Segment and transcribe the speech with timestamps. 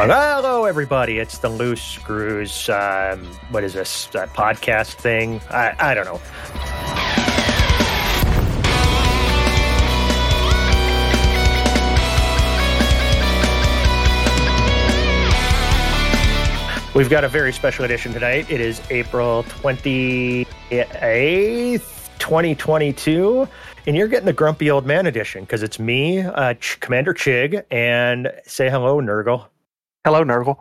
[0.00, 1.18] Hello, everybody.
[1.18, 2.68] It's the Loose Screws.
[2.68, 5.40] Um, what is this uh, podcast thing?
[5.50, 6.20] I, I don't know.
[16.94, 18.48] We've got a very special edition tonight.
[18.48, 20.46] It is April 28th,
[22.20, 23.48] 2022.
[23.88, 27.64] And you're getting the grumpy old man edition because it's me, uh, Ch- Commander Chig,
[27.72, 29.46] and say hello, Nurgle.
[30.08, 30.56] Hello, Nurgle.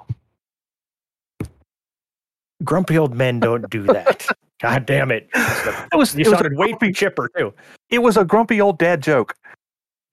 [2.65, 4.27] Grumpy old men don't do that.
[4.61, 5.29] God damn it.
[5.33, 7.53] It was You it was, sounded a way grumpy, chipper, too.
[7.89, 9.37] it was a grumpy old dad joke.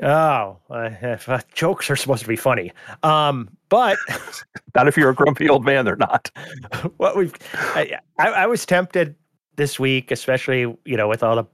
[0.01, 2.71] Oh, uh, jokes are supposed to be funny.
[3.03, 3.99] Um, but
[4.77, 6.31] Not if you're a grumpy old man, they're not.
[6.99, 9.17] what we've, I, I, I was tempted
[9.57, 11.45] this week, especially, you know, with all the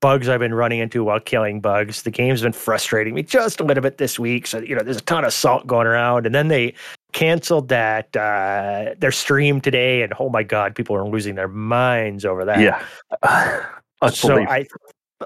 [0.00, 2.02] bugs I've been running into while killing bugs.
[2.02, 4.46] The game's been frustrating me just a little bit this week.
[4.46, 6.24] So, you know, there's a ton of salt going around.
[6.24, 6.72] And then they
[7.12, 10.02] canceled that, uh, their stream today.
[10.02, 12.60] And oh my God, people are losing their minds over that.
[12.60, 12.84] Yeah.
[14.12, 14.64] So I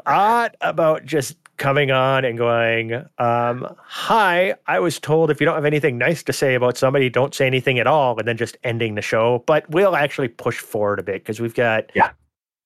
[0.07, 5.55] thought about just coming on and going, um, "Hi, I was told if you don't
[5.55, 8.57] have anything nice to say about somebody, don't say anything at all," and then just
[8.65, 9.45] ending the show.
[9.47, 12.13] But we'll actually push forward a bit because we've got Yeah.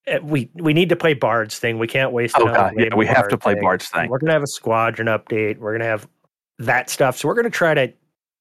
[0.07, 1.79] uh, We we need to play Bard's thing.
[1.81, 2.37] We can't waste.
[2.39, 3.63] oh god, yeah, we have to play thing.
[3.65, 4.09] Bard's thing.
[4.09, 5.59] We're gonna have a squadron update.
[5.59, 6.07] We're gonna have
[6.61, 7.17] that stuff.
[7.19, 7.93] So we're gonna try to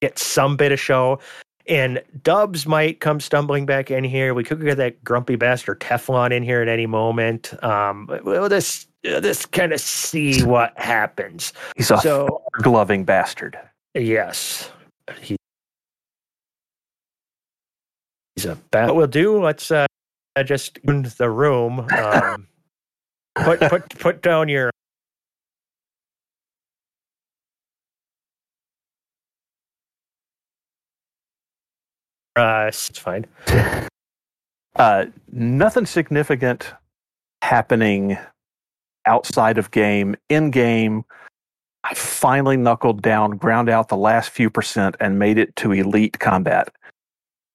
[0.06, 1.20] get some bit of show.
[1.68, 4.36] And Dubs might come stumbling back in here.
[4.36, 7.54] We could get that grumpy bastard Teflon in here at any moment.
[7.64, 11.54] Um, we'll just uh, just kind of see what happens.
[11.76, 13.58] He's a So gloving bastard.
[13.96, 14.70] yes,
[15.22, 15.38] he,
[18.36, 18.86] he's a bad.
[18.88, 19.42] What we'll do?
[19.42, 19.88] Let's uh,
[20.44, 21.88] just in the room.
[21.98, 22.48] Um,
[23.44, 24.70] put put put down your
[32.36, 33.26] uh, it's fine.
[34.78, 36.74] Uh, nothing significant
[37.42, 38.18] happening
[39.06, 40.18] outside of game.
[40.28, 41.06] In game,
[41.86, 46.20] I finally knuckled down, ground out the last few percent, and made it to elite
[46.20, 46.68] combat.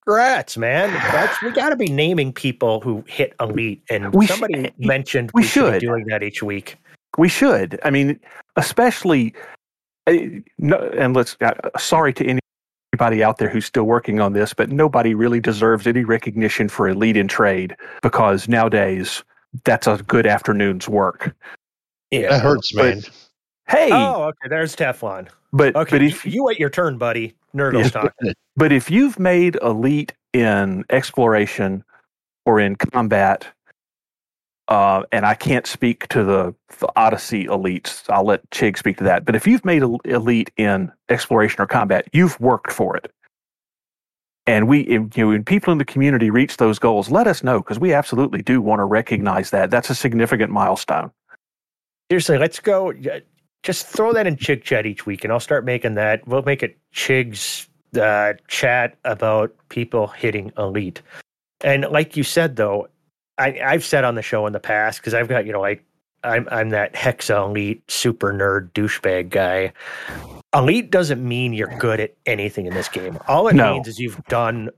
[0.06, 0.90] Congrats, man!
[1.12, 5.30] That's we got to be naming people who hit elite, and We sh- somebody mentioned
[5.34, 5.80] we should, should.
[5.82, 6.78] be doing that each week.
[7.18, 7.78] We should.
[7.84, 8.18] I mean,
[8.56, 9.34] especially.
[10.06, 10.14] uh,
[10.56, 11.36] No, and let's.
[11.42, 12.24] Uh, sorry to
[13.00, 16.88] anybody out there who's still working on this, but nobody really deserves any recognition for
[16.88, 19.24] elite in trade because nowadays
[19.64, 21.34] that's a good afternoon's work.
[22.10, 23.02] Yeah, That hurts, but- man.
[23.68, 24.48] Hey, Oh, okay.
[24.48, 25.28] There's Teflon.
[25.52, 27.34] but Okay, but if you wait your turn, buddy.
[27.54, 28.02] Nerdle's Yeah.
[28.02, 28.34] talking.
[28.56, 31.84] but if you've made elite in exploration
[32.44, 33.46] or in combat,
[34.70, 39.04] uh, and I can't speak to the, the Odyssey elites, I'll let Chig speak to
[39.04, 39.24] that.
[39.24, 43.12] But if you've made elite in exploration or combat, you've worked for it.
[44.46, 47.58] And we, you know, when people in the community reach those goals, let us know
[47.58, 49.70] because we absolutely do want to recognize that.
[49.70, 51.10] That's a significant milestone.
[52.10, 52.92] Seriously, let's go.
[53.62, 56.26] Just throw that in Chig Chat each week, and I'll start making that.
[56.26, 57.68] We'll make it Chig's
[58.00, 61.02] uh, chat about people hitting elite.
[61.62, 62.88] And like you said, though,
[63.40, 65.84] I, I've said on the show in the past because I've got you know like
[66.22, 69.72] I'm I'm that hexa elite super nerd douchebag guy.
[70.54, 73.18] Elite doesn't mean you're good at anything in this game.
[73.28, 73.74] All it No.
[73.74, 74.68] means is you've done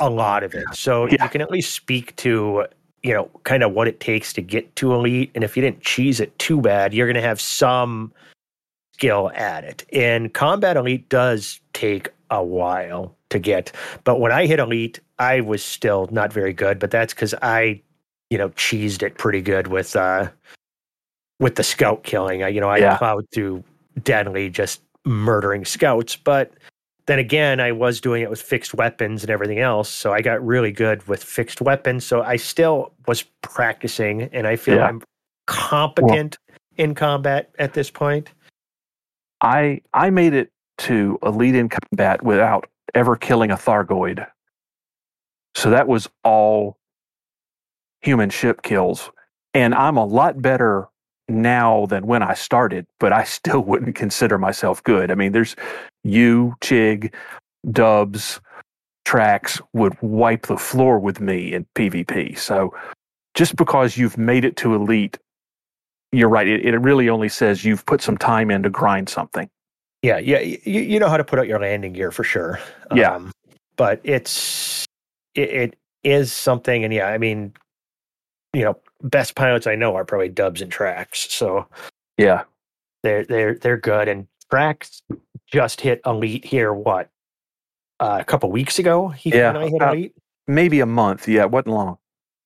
[0.00, 0.64] a lot of it.
[0.74, 1.22] So Yeah.
[1.22, 2.66] you can at least speak to
[3.02, 5.30] you know kind of what it takes to get to elite.
[5.34, 8.12] And if you didn't cheese it too bad, you're going to have some
[8.94, 9.84] skill at it.
[9.92, 13.72] And combat elite does take a while to get.
[14.04, 16.78] But when I hit elite, I was still not very good.
[16.78, 17.80] But that's because I,
[18.30, 20.28] you know, cheesed it pretty good with uh
[21.40, 22.42] with the scout killing.
[22.42, 22.96] I, you know, I Yeah.
[22.96, 23.64] plowed through
[24.02, 26.16] deadly just murdering scouts.
[26.16, 26.52] But
[27.06, 29.90] then again, I was doing it with fixed weapons and everything else.
[29.90, 32.06] So I got really good with fixed weapons.
[32.06, 34.86] So I still was practicing and I feel Yeah.
[34.86, 35.02] I'm
[35.46, 36.38] competent
[36.76, 38.30] in combat at this point.
[39.42, 44.26] I I made it to elite in combat without ever killing a Thargoid.
[45.54, 46.78] So that was all
[48.04, 49.10] human ship kills.
[49.54, 50.88] And I'm a lot better
[51.28, 55.10] now than when I started, but I still wouldn't consider myself good.
[55.10, 55.56] I mean, there's
[56.02, 57.12] you, Chig,
[57.70, 58.40] Dubs,
[59.06, 62.38] Trax would wipe the floor with me in PvP.
[62.38, 62.74] So
[63.34, 65.18] just because you've made it to elite,
[66.12, 66.46] you're right.
[66.46, 69.48] It, it really only says you've put some time in to grind something.
[70.02, 72.60] Yeah, yeah, you, you know how to put out your landing gear for sure.
[72.94, 73.14] Yeah.
[73.14, 73.32] Um,
[73.76, 74.84] but it's
[75.34, 77.54] it, it is something, and yeah, I mean,
[78.54, 81.66] you know, best pilots I know are probably Dubs and Trax, so
[82.18, 82.44] Yeah.
[83.02, 84.08] they're they're they're good.
[84.08, 85.02] And Trax
[85.46, 86.72] just hit elite here.
[86.72, 87.10] What
[88.00, 89.08] uh, a couple weeks ago.
[89.08, 90.14] He Yeah, finally hit about- elite.
[90.46, 91.26] Maybe a month.
[91.26, 91.96] Yeah, it wasn't long.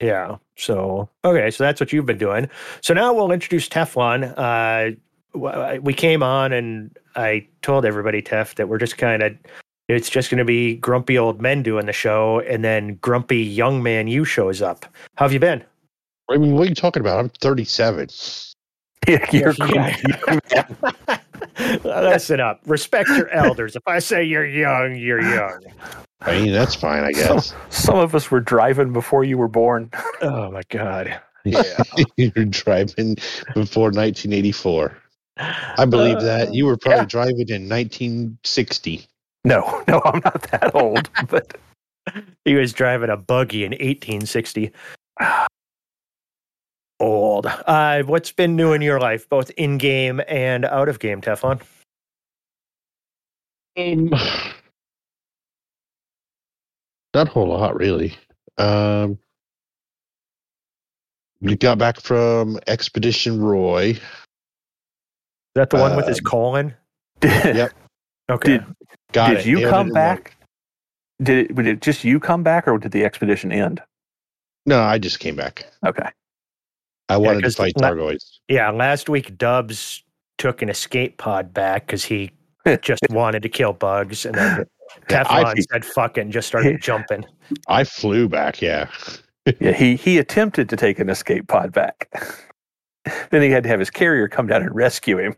[0.00, 0.36] Yeah.
[0.56, 2.48] So okay, so that's what you've been doing.
[2.80, 4.32] So now we'll introduce Teflon.
[4.36, 4.96] Uh,
[5.82, 9.36] we came on and I told everybody Tef that we're just kind of
[9.88, 13.82] it's just going to be grumpy old men doing the show, and then grumpy young
[13.82, 14.84] man you shows up.
[15.16, 15.64] How have you been?
[16.30, 17.18] I mean, what are you talking about?
[17.18, 18.08] I'm 37.
[19.06, 20.66] Yeah, you're Yeah.
[21.84, 22.60] Listen up.
[22.66, 23.74] Respect your elders.
[23.74, 25.60] If I say you're young, you're young.
[26.20, 27.54] I mean, that's fine, I guess.
[27.70, 29.90] Some of us were driving before you were born.
[30.20, 31.18] Oh my god.
[31.44, 31.62] Yeah.
[32.16, 33.14] You're driving
[33.54, 34.98] before 1984.
[35.38, 36.52] I believe that.
[36.52, 37.04] You were probably Yeah.
[37.06, 39.06] driving in 1960.
[39.44, 41.08] No, no, I'm not that old.
[41.28, 41.56] But
[42.44, 44.72] He was driving a buggy in 1860.
[47.00, 47.46] Old.
[47.46, 51.60] Uh, what's been new in your life, both in game and out of game, Teflon?
[53.76, 54.08] Um,
[57.14, 58.16] not a whole lot, really.
[58.56, 59.18] Um,
[61.40, 63.90] we got back from Expedition Roy.
[63.90, 64.00] Is
[65.54, 66.74] that the one with his Um, colon?
[67.20, 67.72] did, Yep.
[68.30, 68.58] Okay.
[68.58, 68.64] did,
[69.12, 69.46] Got did it.
[69.46, 70.36] you Nailed come in back?
[71.22, 73.80] Did it, did it just you come back, or did the expedition end?
[74.66, 75.64] No, I just came back.
[75.86, 76.08] Okay.
[77.08, 78.38] I wanted to 'cause fight la- Thargoids.
[78.48, 80.02] Yeah, last week Dubs
[80.36, 82.30] took an escape pod back because he
[82.82, 84.64] just wanted to kill bugs, and then
[85.10, 87.24] Yeah, Teflon I, said "fuck it" and just started jumping.
[87.66, 88.88] I flew back, yeah.
[89.60, 92.10] Yeah, he he attempted to take an escape pod back.
[93.30, 95.34] then he had to have his carrier come down and rescue him.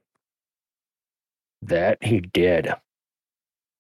[1.63, 2.73] That he did.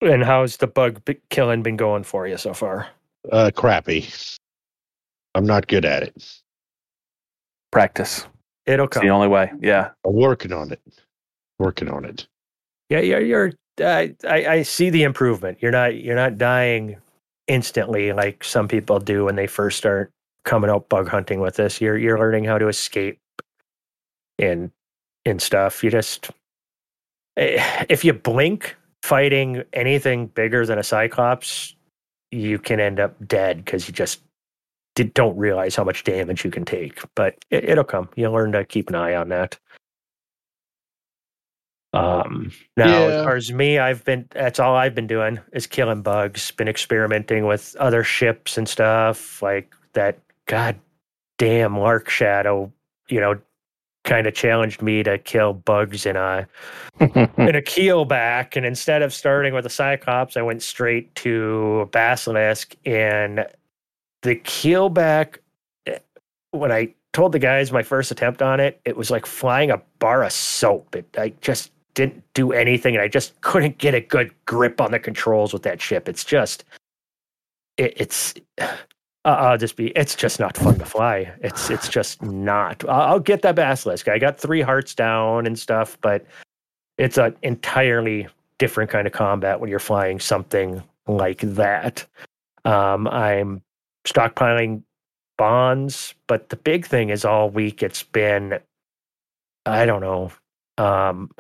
[0.01, 2.87] And how's the bug b- killing been going for you so far?
[3.33, 4.09] Uh, crappy.
[5.35, 6.40] I'm not good at it.
[7.71, 8.27] Practice.
[8.67, 9.05] It'll It's come.
[9.05, 9.53] the only way.
[9.61, 9.91] Yeah.
[10.05, 10.81] I'm working on it.
[11.59, 12.27] Working on it.
[12.89, 13.21] Yeah, you're.
[13.21, 15.59] you're I, I I see the improvement.
[15.61, 15.97] You're not.
[15.97, 16.97] You're not dying
[17.47, 20.11] instantly like some people do when they first start
[20.45, 21.81] coming out bug hunting with this.
[21.81, 23.19] You're you're learning how to escape
[24.39, 24.71] and
[25.25, 25.83] and stuff.
[25.83, 26.31] You just
[27.37, 31.75] eh, if you blink fighting anything bigger than a cyclops,
[32.31, 34.30] you can end up dead because you just did,
[35.05, 37.01] don't realize how much damage you can take.
[37.15, 38.09] But it, it'll come.
[38.17, 39.59] You learn to keep an eye on that.
[41.93, 46.03] Um, now, as far as me, I've been that's all I've been doing is killing
[46.03, 46.51] bugs.
[46.53, 50.19] Been experimenting with other ships and stuff like that.
[50.47, 50.79] God
[51.39, 52.73] damn, Lark Shadow,
[53.09, 53.41] you know,
[54.05, 56.47] kind of challenged me to kill bugs in a
[57.01, 62.77] in a keelback, and instead of starting with a Cyclops, I went straight to Basilisk.
[62.87, 63.47] And
[64.23, 65.39] the keelback,
[65.87, 65.99] eh,
[66.51, 69.81] when I told the guys my first attempt on it, it was like flying a
[69.99, 70.95] bar of soap.
[70.95, 74.93] It I just didn't do anything, and I just couldn't get a good grip on
[74.93, 76.09] the controls with that ship.
[76.09, 76.65] It's just,
[77.77, 78.35] it, it's.
[79.27, 79.89] Uh, I'll just be.
[79.89, 81.31] It's just not fun to fly.
[81.43, 82.83] It's it's just not.
[82.89, 84.09] I'll, I'll get that basilisk.
[84.09, 86.25] I got three hearts down and stuff, but
[86.97, 92.07] it's an entirely different kind of combat when you're flying something like that.
[92.65, 93.61] Um, I'm
[94.07, 94.83] stockpiling
[95.39, 98.59] bonds, but the big thing is all week it's been,
[99.67, 100.31] I don't know,
[100.79, 101.31] um,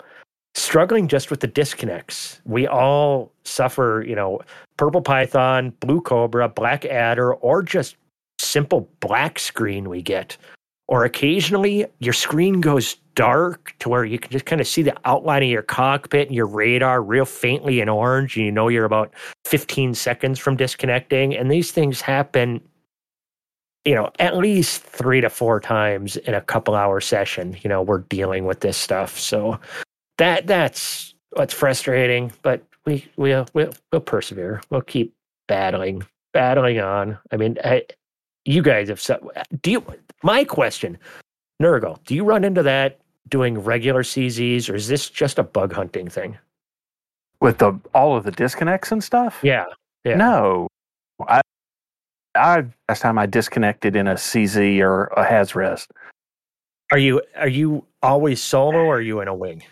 [0.54, 2.40] struggling just with the disconnects.
[2.44, 4.40] We all suffer, you know,
[4.76, 7.96] purple python, blue cobra, black adder, or just
[8.38, 10.36] simple black screen we get.
[10.91, 14.97] Or occasionally your screen goes dark to where you can just kind of see the
[15.05, 18.85] outline of your cockpit and your radar real faintly in orange, and you know you're
[18.85, 21.37] about 15 seconds from disconnecting.
[21.37, 22.61] And these things happen,
[23.85, 27.56] you know, at least three to four times in a couple hour session.
[27.63, 29.17] You know, we're dealing with this stuff.
[29.17, 29.61] So
[30.19, 34.61] that that's what's frustrating, but we we'll we'll, we'll persevere.
[34.70, 35.15] We'll keep
[35.47, 37.17] battling, battling on.
[37.31, 37.85] I mean, I,
[38.44, 39.31] you guys have so,
[39.63, 39.85] do you
[40.22, 40.98] my question,
[41.62, 45.72] Nurgle, do you run into that doing regular CZs or is this just a bug
[45.72, 46.36] hunting thing?
[47.41, 49.39] With the all of the disconnects and stuff?
[49.43, 49.65] Yeah.
[50.05, 50.17] Yeah.
[50.17, 50.69] No.
[51.27, 51.41] I
[52.34, 55.86] I last time I disconnected in a CZ or a Hazres.
[56.93, 59.62] Are you are you always solo or are you in a wing?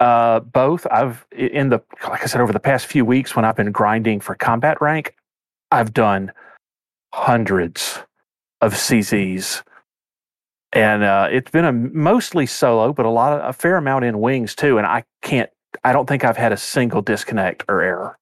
[0.00, 0.86] Uh, both.
[0.90, 4.20] I've in the like I said over the past few weeks when I've been grinding
[4.20, 5.14] for combat rank,
[5.70, 6.32] I've done
[7.12, 7.98] hundreds
[8.62, 9.62] of CZs,
[10.72, 14.20] and uh, it's been a mostly solo, but a lot of a fair amount in
[14.20, 14.78] wings too.
[14.78, 15.50] And I can't.
[15.84, 18.18] I don't think I've had a single disconnect or error.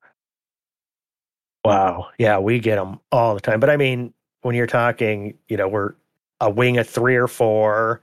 [1.64, 2.08] Wow.
[2.18, 3.60] Yeah, we get them all the time.
[3.60, 5.94] But I mean, when you're talking, you know, we're
[6.40, 8.00] a wing of three or four,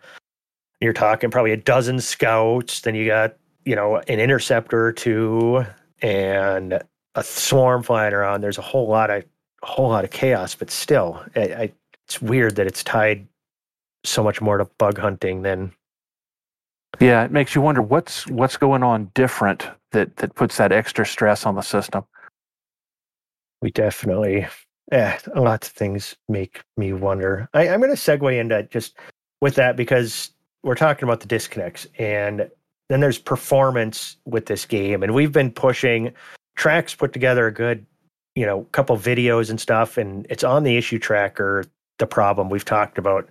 [0.80, 5.66] you're talking probably a dozen scouts, then you got, you know, an interceptor or two,
[6.02, 6.80] and
[7.16, 8.42] a swarm flying around.
[8.42, 9.24] There's a whole lot of
[9.64, 11.72] whole lot of chaos, but still, I, I,
[12.08, 13.28] it's weird that it's tied
[14.06, 15.72] so much more to bug hunting than
[17.00, 21.06] Yeah, it makes you wonder what's what's going on different that that puts that extra
[21.06, 22.04] stress on the system.
[23.62, 24.48] we definitely.
[24.92, 27.50] Yeah, lots of things make me wonder.
[27.54, 28.98] I, I'm going to segue into just
[29.42, 30.32] with that because
[30.64, 32.50] we're talking about the disconnects, and
[32.90, 36.14] then there's performance with this game, and we've been pushing.
[36.58, 37.86] Trax put together a good,
[38.36, 41.66] you know, couple videos and stuff, and it's on the issue tracker.
[42.00, 43.28] The problem we've talked about,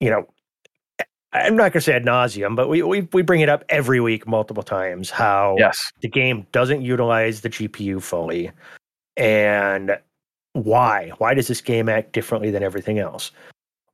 [0.00, 0.26] you know,
[1.34, 4.00] I'm not going to say ad nauseum, but we, we we bring it up every
[4.00, 5.08] week, multiple times.
[5.10, 5.78] How Yes.
[6.00, 8.50] the game doesn't utilize the GPU fully,
[9.16, 9.98] and
[10.52, 11.10] why?
[11.18, 13.30] Why does this game act differently than everything else?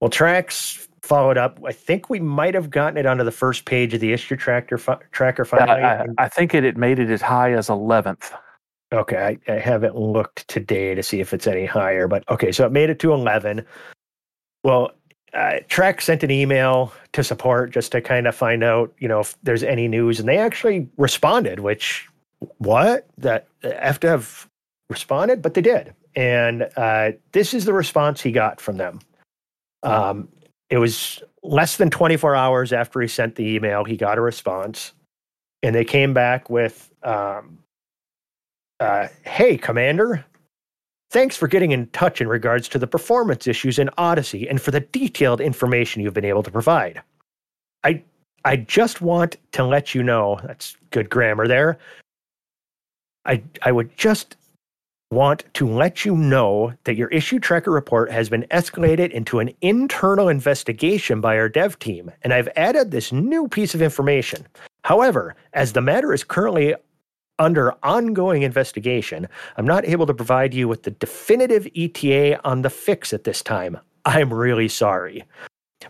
[0.01, 1.59] Well, Trax followed up.
[1.65, 4.79] I think we might have gotten it onto the first page of the issue tracker
[5.13, 5.59] tracker I.
[5.59, 8.33] I, I think it, it made it as high as 11th.
[8.93, 12.65] Okay, I, I haven't looked today to see if it's any higher, but okay, so
[12.65, 13.65] it made it to 11.
[14.65, 14.93] Well,
[15.35, 19.21] uh, Trek sent an email to support just to kind of find out, you know,
[19.21, 21.61] if there's any news, and they actually responded.
[21.61, 22.09] Which,
[22.59, 24.49] what that have to have
[24.89, 29.01] responded, but they did, and uh, this is the response he got from them.
[29.83, 30.29] Um,
[30.71, 34.93] it was less than 24 hours after he sent the email, he got a response,
[35.63, 36.91] and they came back with.
[37.03, 37.59] Um,
[38.81, 40.25] uh, hey, Commander.
[41.11, 44.71] Thanks for getting in touch in regards to the performance issues in Odyssey and for
[44.71, 47.03] the detailed information you've been able to provide.
[47.85, 48.03] I
[48.45, 51.79] I just want to let you know that's good grammar there.
[53.25, 54.37] I I would just
[55.11, 59.51] want to let you know that your issue tracker report has been escalated into an
[59.63, 64.47] internal investigation by our dev team, and I've added this new piece of information.
[64.85, 66.75] However, as the matter is currently
[67.39, 72.71] under ongoing investigation, I'm not able to provide you with the definitive ETA on the
[72.71, 73.79] fix at this time.
[74.05, 75.25] I'm really sorry.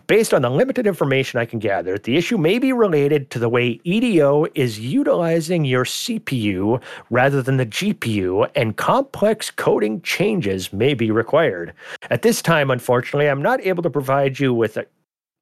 [0.05, 3.49] Based on the limited information I can gather, the issue may be related to the
[3.49, 10.93] way EDO is utilizing your CPU rather than the GPU, and complex coding changes may
[10.93, 11.73] be required.
[12.11, 14.85] At this time, unfortunately, I'm not able to provide you with a,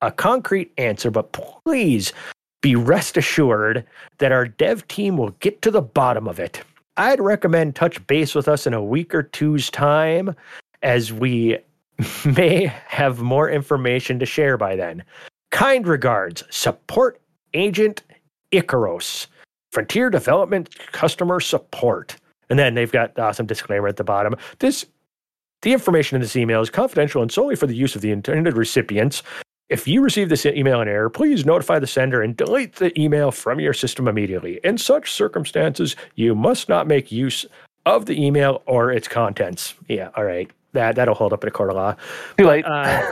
[0.02, 2.14] a concrete answer, but please
[2.62, 3.86] be rest assured
[4.18, 6.64] that our dev team will get to the bottom of it.
[6.98, 10.36] I'd recommend touch base with us in a week or two's time
[10.82, 11.60] as we
[12.26, 15.04] may have more information to share by then.
[15.52, 17.22] Kind regards, support
[17.54, 18.04] agent
[18.52, 19.28] Icaros,
[19.72, 22.16] Frontier Development Customer Support.
[22.50, 24.36] And then they've got uh, the awesome disclaimer at the bottom.
[24.60, 24.86] This
[25.64, 28.56] the information in this email is confidential and solely for the use of the intended
[28.56, 29.24] recipients.
[29.70, 33.32] If you receive this email in error, please notify the sender and delete the email
[33.32, 34.62] from your system immediately.
[34.64, 37.46] In such circumstances, you must not make use
[37.86, 39.74] of the email or its contents.
[39.90, 40.50] Yeah, all right.
[40.72, 41.96] That that'll hold up in a court of law.
[42.38, 42.66] Too late.
[42.66, 43.12] Uh,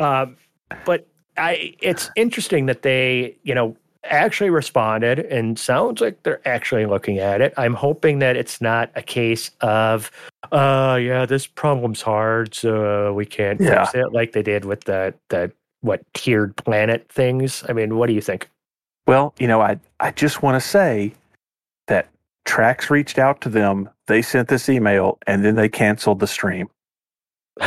[0.00, 0.36] um,
[0.84, 1.06] but
[1.36, 7.20] I, it's interesting that they, you know, actually responded and sounds like they're actually looking
[7.20, 7.54] at it.
[7.56, 10.10] I'm hoping that it's not a case of,
[10.50, 13.84] uh, yeah, this problem's hard, so we can't Yeah.
[13.84, 17.62] fix it like they did with the the what tiered planet things.
[17.68, 18.48] I mean, what do you think?
[19.06, 21.12] Well, you know, I I just want to say
[21.88, 22.08] that
[22.46, 23.90] Trax reached out to them.
[24.06, 26.68] They sent this email, and then they canceled the stream.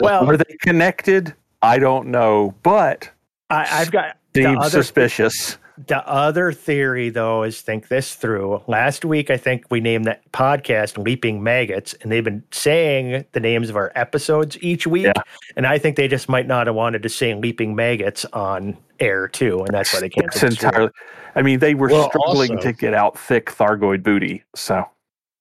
[0.00, 1.34] well, Are they connected?
[1.62, 3.10] I don't know, but
[3.50, 5.58] I, I've got the seems other suspicious.
[5.86, 8.62] The other theory, though, is think this through.
[8.66, 13.40] Last week, I think we named that podcast Leaping Maggots, and they've been saying the
[13.40, 15.04] names of our episodes each week.
[15.06, 15.12] Yeah.
[15.56, 19.28] And I think they just might not have wanted to say Leaping Maggots on air,
[19.28, 19.60] too.
[19.60, 20.68] And that's why they canceled It's the stream.
[20.68, 20.90] entirely.
[21.34, 24.42] I mean, they were Well, struggling also- to get out thick Thargoid booty.
[24.54, 24.84] So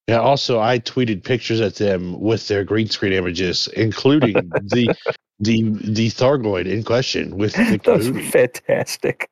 [0.08, 0.20] Yeah.
[0.20, 4.94] Also, I tweeted pictures at them with their green screen images, including the
[5.40, 8.24] the the Thargoid in question with the that's booty.
[8.30, 9.30] fantastic.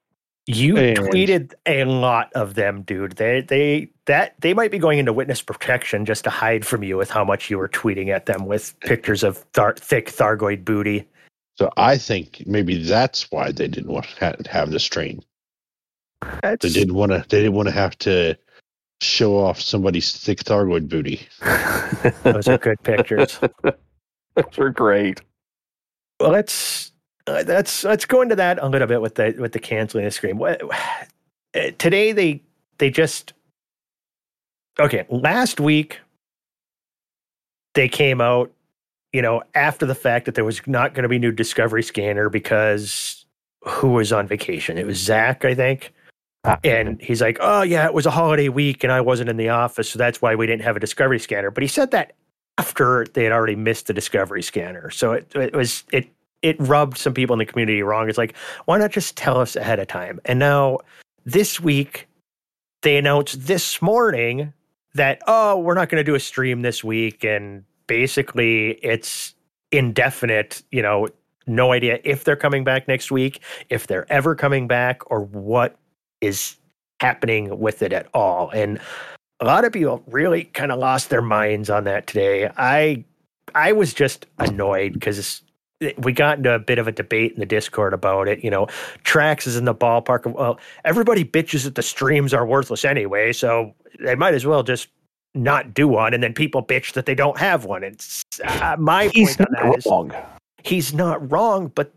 [0.48, 3.18] You And- tweeted a lot of them, dude.
[3.18, 6.96] They they that they might be going into witness protection just to hide from you
[6.96, 11.06] with how much you were tweeting at them with pictures of thar- thick Thargoid booty.
[11.56, 15.22] So I think maybe that's why they didn't want to have the stream.
[16.44, 17.25] They didn't want to.
[17.27, 18.38] They didn't want to have to
[19.01, 21.27] show off somebody's thick Thargoid booty.
[22.24, 23.39] those are good pictures.
[24.36, 25.20] Those are great.
[26.20, 26.92] Well, let's
[27.27, 30.12] uh, let's let's go into that a little bit with the with the canceling the
[30.12, 30.38] stream.
[30.38, 32.41] What, uh, today they
[32.77, 33.34] they just
[34.79, 35.05] okay.
[35.10, 36.00] Last week
[37.75, 38.51] they came out,
[39.12, 42.29] you know, after the fact that there was not going to be new Discovery Scanner
[42.29, 43.25] because
[43.62, 44.77] who was on vacation?
[44.77, 45.93] It was Zach, I think.
[46.46, 46.57] Ah.
[46.63, 49.50] And he's like, "Oh yeah, it was a holiday week, and I wasn't in the
[49.50, 52.13] office, so that's why we didn't have a discovery scanner." But he said that
[52.57, 56.10] after they had already missed the discovery scanner, so it, it was it
[56.41, 58.10] it rubbed some people in the community wrong.
[58.10, 60.20] It's like, why not just tell us ahead of time?
[60.25, 60.79] And now
[61.25, 62.08] this week,
[62.82, 64.53] they announced this morning
[64.94, 69.36] that oh, we're not going to do a stream this week, and basically it's
[69.72, 70.63] indefinite.
[70.72, 71.08] You know,
[71.48, 75.77] no idea if they're coming back next week, if they're ever coming back, or what
[76.22, 76.56] is
[77.00, 78.50] happening with it at all.
[78.50, 78.79] And
[79.39, 82.50] a lot of people really kind of lost their minds on that today.
[82.58, 83.06] I
[83.56, 85.41] I was just annoyed because
[85.98, 88.43] we got into a bit of a debate in the Discord about it.
[88.43, 88.67] You know,
[89.03, 93.34] Trax is in the ballpark of well, everybody bitches that the streams are worthless anyway,
[93.34, 94.88] so they might as well just
[95.36, 96.13] not do one.
[96.13, 97.84] And then people bitch that they don't have one.
[97.84, 100.13] It's uh, my He's point on not that is wrong.
[100.63, 101.93] he's not wrong, but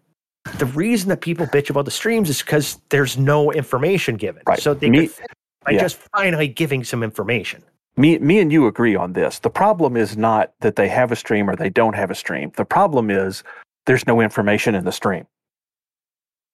[0.59, 4.43] the reason that people bitch about the streams is because there's no information given.
[4.47, 4.59] Right.
[4.59, 5.27] So they Me- could
[5.65, 5.81] by yeah.
[5.81, 7.63] just finally giving some information.
[7.97, 9.41] Me, me and you agree on this.
[9.41, 12.51] The problem is not that they have a stream or they don't have a stream.
[12.57, 13.43] The problem is
[13.87, 15.27] there's no information in the stream.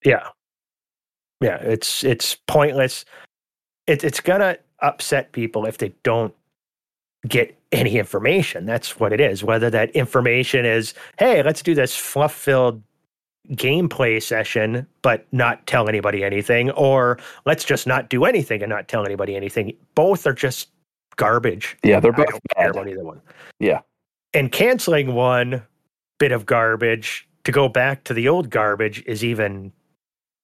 [0.05, 0.29] Yeah.
[1.41, 3.05] Yeah, it's it's pointless.
[3.87, 6.35] It, it's gonna upset people if they don't
[7.29, 8.65] get any information.
[8.67, 9.45] That's what it is.
[9.45, 12.83] Whether that information is, hey, let's do this fluff filled
[13.51, 18.89] gameplay session, but not tell anybody anything, or let's just not do anything and not
[18.89, 19.73] tell anybody anything.
[19.95, 20.69] Both are just
[21.17, 21.77] garbage.
[21.85, 22.71] Yeah, they're I both care bad.
[22.71, 23.21] about either one.
[23.59, 23.81] Yeah.
[24.35, 25.63] And canceling one
[26.19, 29.73] bit of garbage to go back to the old garbage is even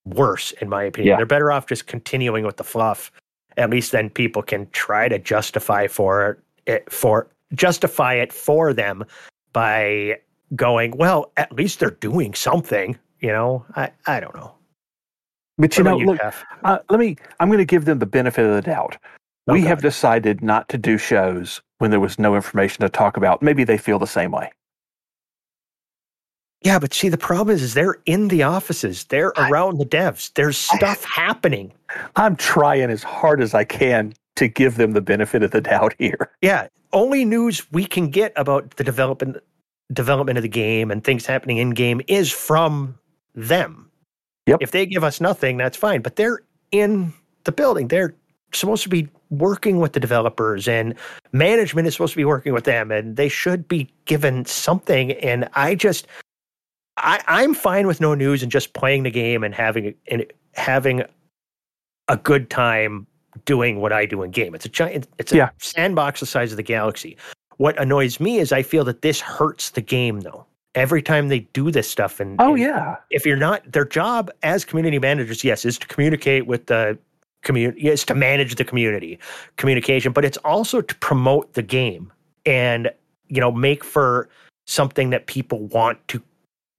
[0.04, 1.12] worse, in my opinion.
[1.12, 1.16] Yeah.
[1.16, 3.10] They're better off just continuing with the fluff.
[3.56, 9.04] At least then people can try to justify for it for justify it for them
[9.52, 10.18] by
[10.56, 12.98] going, well, at least they're doing something.
[13.20, 14.54] You know, I, I don't know.
[15.58, 18.06] But you What know, about look, uh, let me, I'm going to give them the
[18.06, 18.96] benefit of the doubt.
[19.46, 19.68] We Okay.
[19.68, 23.42] have decided not to do shows when there was no information to talk about.
[23.42, 24.50] Maybe they feel the same way.
[26.64, 29.04] Yeah, but see, the problem is, is they're in the offices.
[29.04, 30.32] They're I- around the devs.
[30.34, 31.72] There's stuff happening.
[32.16, 35.94] I'm trying as hard as I can to give them the benefit of the doubt
[35.98, 36.30] here.
[36.40, 39.38] Yeah, only news we can get about the development
[39.92, 42.98] development of the game and things happening in game is from
[43.34, 43.90] them.
[44.46, 44.58] Yep.
[44.62, 46.00] If they give us nothing, that's fine.
[46.00, 47.12] But they're in
[47.44, 47.88] the building.
[47.88, 48.14] They're
[48.54, 50.94] supposed to be working with the developers and
[51.32, 55.12] management is supposed to be working with them and they should be given something.
[55.12, 56.06] And I just
[57.02, 61.02] I, I'm fine with no news and just playing the game and having and having
[62.08, 63.06] a good time
[63.44, 64.54] doing what I do in game.
[64.54, 65.50] It's a giant it's a Yeah.
[65.58, 67.16] sandbox the size of the galaxy.
[67.56, 70.46] What annoys me is I feel that this hurts the game though.
[70.74, 72.96] Every time they do this stuff and Oh, and yeah.
[73.10, 76.98] if you're not their job as community managers, yes, is to communicate with the
[77.42, 79.18] community, is to manage the community
[79.56, 82.12] communication, but it's also to promote the game
[82.46, 82.90] and
[83.28, 84.28] you know make for
[84.66, 86.22] something that people want to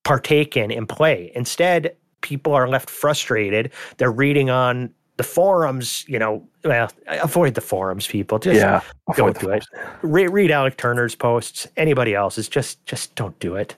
[0.03, 1.31] partake in and play.
[1.35, 3.71] Instead, people are left frustrated.
[3.97, 8.39] They're reading on the forums, you know, well, avoid the forums, people.
[8.39, 8.81] Just yeah.
[9.09, 9.65] Avoid do it.
[10.01, 11.67] Re- read Alec Turner's posts.
[11.77, 13.75] Anybody else's, just just don't do it.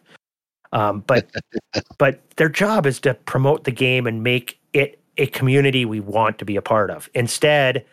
[0.71, 1.29] Um, but
[1.97, 6.37] but their job is to promote the game and make it a community we want
[6.39, 7.09] to be a part of.
[7.13, 7.85] Instead,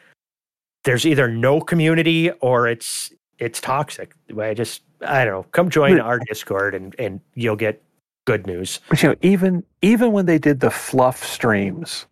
[0.85, 4.15] there's either no community or it's it's toxic.
[4.39, 5.43] I just I don't know.
[5.51, 7.83] Come join our Discord and and you'll get
[8.25, 8.81] good news.
[8.89, 12.07] But you know, even even when they did the fluff streams,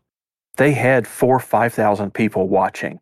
[0.56, 3.00] they had four or five thousand people watching.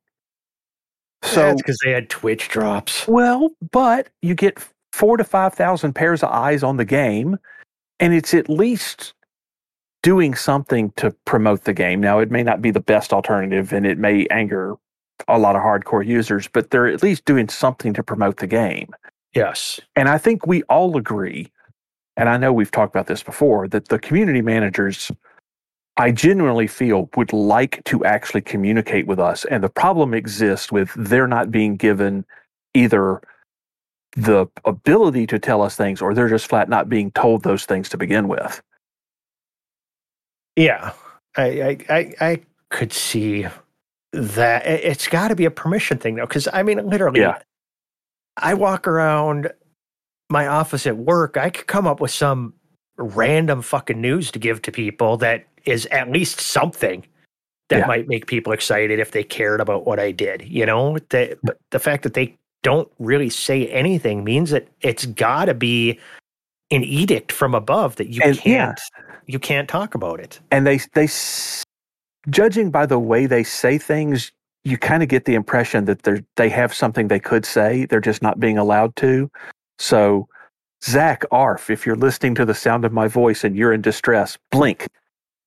[1.23, 3.09] So that's because they had Twitch drops.
[3.09, 4.59] well, but you get
[4.93, 7.39] four to five thousand pairs of eyes on the game,
[7.99, 9.15] and it's at least
[10.03, 12.01] doing something to promote the game.
[12.01, 14.77] Now, it may not be the best alternative, and it may anger
[15.27, 18.95] a lot of hardcore users, but they're at least doing something to promote the game.
[19.35, 19.81] Yes.
[19.97, 21.51] And I think we all agree,
[22.19, 25.11] and I know we've talked about this before, that the community managers,
[25.97, 29.45] I genuinely feel, would like to actually communicate with us.
[29.47, 32.25] And the problem exists with they're not being given
[32.75, 33.23] either
[34.17, 37.89] the ability to tell us things or they're just flat not being told those things
[37.91, 38.61] to begin with.
[40.57, 40.93] Yeah,
[41.37, 43.47] I I I, I could see
[44.13, 44.67] that.
[44.67, 47.39] It- It's got to be a permission thing though, because I mean, literally, Yeah.
[48.41, 49.51] I walk around
[50.29, 51.37] my office at work.
[51.37, 52.55] I could come up with some
[52.97, 57.05] random fucking news to give to people that is at least something
[57.69, 57.87] that Yeah.
[57.87, 60.43] might make people excited if they cared about what I did.
[60.43, 65.07] You know, the, but the fact that they don't really say anything means that it's
[65.07, 65.99] got to be
[66.71, 68.81] an edict from above that you And, can't
[69.27, 70.41] you can't talk about it.
[70.51, 71.09] And they they
[72.29, 74.33] judging by the way they say things,
[74.65, 78.01] you kind of get the impression that they they have something they could say, they're
[78.01, 79.31] just not being allowed to.
[79.79, 80.29] So,
[80.85, 84.39] Zach Arf, if you're listening to the sound of my voice and you're in distress,
[84.51, 84.87] blink.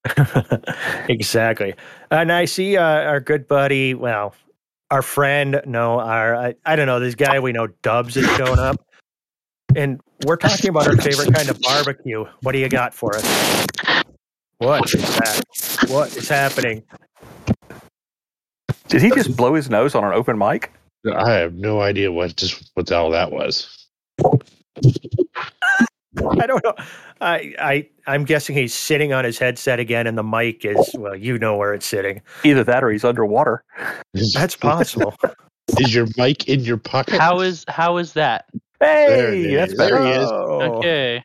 [1.09, 1.75] exactly.
[2.09, 4.33] And I see uh, our good buddy, well,
[4.89, 8.59] our friend, no, our, I, I don't know, this guy we know, Dubs, is showing
[8.59, 8.77] up.
[9.75, 12.25] And we're talking about our favorite kind of barbecue.
[12.41, 13.65] What do you got for us?
[14.57, 15.43] What is that?
[15.87, 16.83] What is happening?
[18.89, 20.71] Did he just blow his nose on an open mic?
[21.09, 23.80] I have no idea what just what the hell that was.
[26.39, 26.73] I don't know.
[27.21, 31.15] I I I'm guessing he's sitting on his headset again, and the mic is well,
[31.15, 32.21] you know where it's sitting.
[32.43, 33.63] Either that or he's underwater.
[34.33, 35.15] That's possible.
[35.79, 37.19] is your mic in your pocket?
[37.19, 38.45] How is how is that?
[38.79, 39.77] There Hey, that's is.
[39.77, 40.01] better.
[40.01, 40.31] There he is.
[40.31, 41.23] Okay.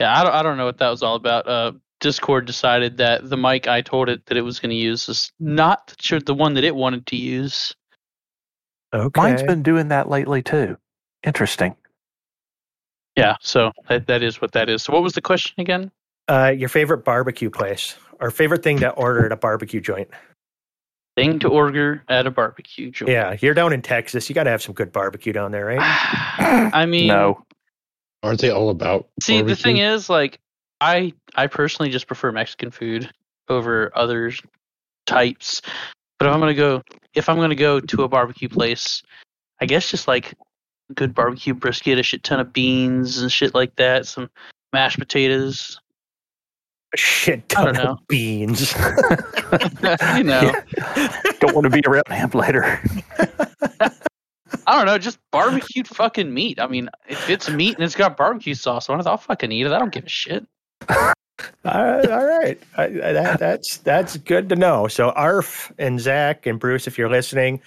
[0.00, 1.46] Yeah, I don't I don't know what that was all about.
[1.46, 5.08] Uh Discord decided that the mic I told it that it was going to use
[5.08, 7.74] is not the one that it wanted to use.
[8.94, 9.20] Okay.
[9.20, 10.76] Mine's been doing that lately too.
[11.24, 11.74] Interesting.
[13.18, 14.82] Yeah, so that, that is what that is.
[14.82, 15.90] So what was the question again?
[16.28, 20.08] uh, your favorite barbecue place or favorite thing to order at a barbecue joint.
[21.16, 23.10] Thing to order at a barbecue joint.
[23.10, 24.28] Yeah, you're down in Texas.
[24.28, 25.78] You got to have some good barbecue down there, right?
[26.72, 27.44] I mean, no.
[28.22, 29.08] Aren't they all about?
[29.22, 30.38] See, the thing is, like,
[30.80, 33.10] I I personally just prefer Mexican food
[33.48, 34.32] over other
[35.06, 35.62] types.
[36.18, 36.82] But if I'm gonna go,
[37.14, 39.02] if I'm gonna go to a barbecue place,
[39.60, 40.34] I guess just like
[40.94, 44.30] good barbecue brisket, a shit ton of beans and shit like that, some
[44.72, 45.80] mashed potatoes.
[46.94, 48.72] A shit ton of beans.
[50.16, 50.52] you know,
[51.40, 52.80] Don't want to be around him later.
[54.66, 56.60] I don't know, just barbecued fucking meat.
[56.60, 59.66] I mean, if it's meat and it's got barbecue sauce on it, I'll fucking eat
[59.66, 59.72] it.
[59.72, 60.46] I don't give a shit.
[60.90, 61.12] all
[61.64, 62.62] right, all right.
[62.76, 64.88] I, I, that, that's that's good to know.
[64.88, 67.60] So Arf and Zach and Bruce, if you're listening,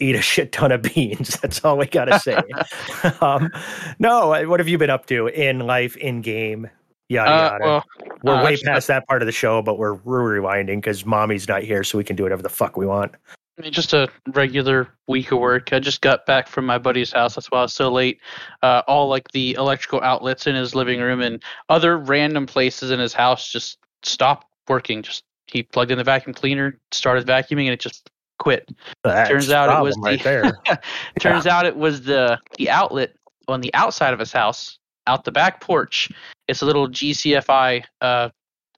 [0.00, 1.38] eat a shit ton of beans.
[1.40, 2.40] That's all we gotta say.
[3.20, 3.50] um,
[3.98, 6.68] no, what have you been up to in life, in game,
[7.08, 7.64] yada Uh, yada?
[7.64, 7.84] well,
[8.22, 11.06] we're uh, way actually, past that part of the show, but we're, we're rewinding because
[11.06, 13.14] mommy's not here, so we can do whatever the fuck we want.
[13.58, 15.74] I mean, just a regular week of work.
[15.74, 17.34] I just got back from my buddy's house.
[17.34, 18.18] That's why I was so late.
[18.62, 22.98] Uh, all like the electrical outlets in his living room and other random places in
[22.98, 25.02] his house just stopped working.
[25.02, 28.08] Just he plugged in the vacuum cleaner, started vacuuming, and it just
[28.40, 28.68] quit.
[29.04, 30.80] That's Turns out it was right the- there.
[31.20, 33.14] Turns out it was the the outlet
[33.46, 36.10] on the outside of his house, out the back porch.
[36.48, 38.30] It's a little GCFI uh,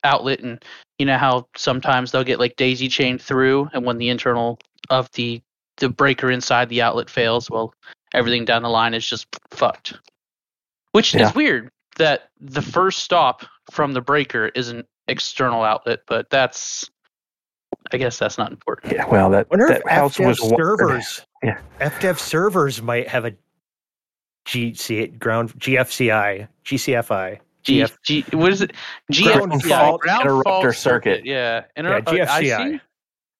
[0.04, 0.62] outlet, and
[0.98, 4.58] you know how sometimes they'll get like daisy chained through, and when the internal
[4.90, 5.40] of the
[5.78, 7.72] the breaker inside the outlet fails, well,
[8.12, 9.94] everything down the line is just fucked.
[10.92, 11.28] Which Yeah.
[11.28, 16.88] is weird that the first stop from the breaker is an external outlet, but that's
[17.92, 18.92] I guess that's not important.
[18.92, 21.58] Yeah, well, that, wonder that if house FDev was wired- servers, Yeah.
[21.80, 23.32] FDev servers might have a
[24.46, 27.38] GC ground GFCI GCFI.
[27.64, 28.72] G, GF G, what is it?
[29.22, 31.24] Ground GFCI, fault ground interrupter fault circuit.
[31.24, 32.74] Yeah, Yeah, Inter- uh, GFCI.
[32.74, 32.80] IC?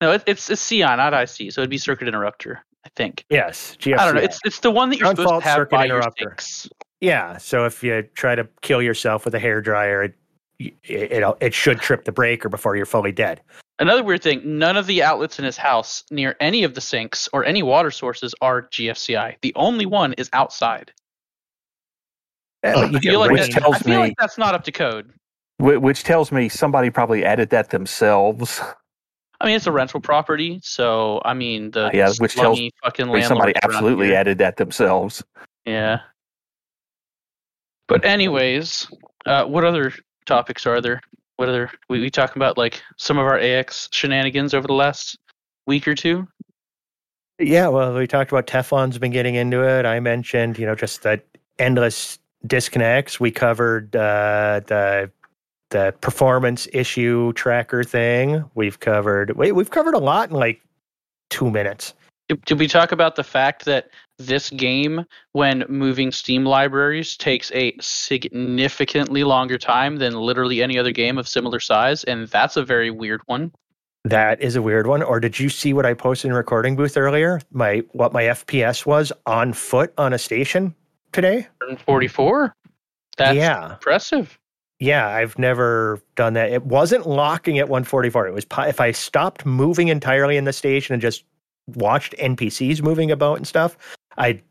[0.01, 1.53] No, it, it's it's CI, not IC.
[1.53, 2.65] So it'd be circuit interrupter.
[2.85, 3.25] I think.
[3.31, 3.99] Yes, GFCI.
[3.99, 4.21] I don't know.
[4.23, 6.31] It's it's the one that you're Ground supposed fault to have circuit by your interrupter.
[6.39, 6.69] sinks.
[7.01, 7.37] yeah.
[7.39, 10.15] So if you try to kill yourself with a hair dryer, it
[10.59, 13.41] it, it, it should trip the breaker before you're fully dead.
[13.79, 17.29] Another weird thing: none of the outlets in his house near any of the sinks
[17.33, 19.37] or any water sources are GFCI.
[19.43, 20.93] The only one is outside.
[22.65, 24.65] Yeah, Oh, I feel like Which that- tells I feel me- like that's not up
[24.65, 25.11] to code.
[25.59, 28.61] Wh- which tells me somebody probably added that themselves.
[29.41, 33.13] I mean, it's a rental property, so I mean, the Yeah, which tells fucking I
[33.13, 34.17] mean, somebody absolutely here.
[34.17, 35.25] added that themselves.
[35.65, 35.99] Yeah.
[37.89, 38.87] But anyways,
[39.27, 39.93] uh, what other
[40.27, 41.01] topics are there?
[41.43, 45.19] What other we, we talking about like some of our AX shenanigans over the last
[45.67, 46.29] week or two?
[47.41, 49.85] Yeah, well, we talked about Teflon's been getting into it.
[49.85, 51.27] I mentioned, you know, just that
[51.59, 53.19] endless disconnects.
[53.19, 55.11] We covered uh, the
[55.71, 58.49] the performance issue tracker thing.
[58.55, 60.63] We've covered wait, we've covered a lot in like
[61.29, 61.93] two minutes.
[62.29, 67.51] Did, did we talk about the fact that this game, when moving Steam libraries, takes
[67.53, 72.65] a significantly longer time than literally any other game of similar size, and that's a
[72.65, 73.53] very weird one.
[74.05, 75.03] That is a weird one.
[75.03, 77.41] Or did you see what I posted in recording booth earlier?
[77.53, 80.75] My what my FPS was on foot on a station
[81.13, 81.47] today?
[81.59, 82.55] 144.
[83.17, 83.75] That's yeah.
[83.75, 84.39] impressive.
[84.81, 86.51] Yeah, I've never done that.
[86.51, 88.27] It wasn't locking at 144.
[88.27, 91.23] It was if I stopped moving entirely in the station and just
[91.69, 93.77] watched NPCs moving about and stuff,
[94.19, 94.43] I'd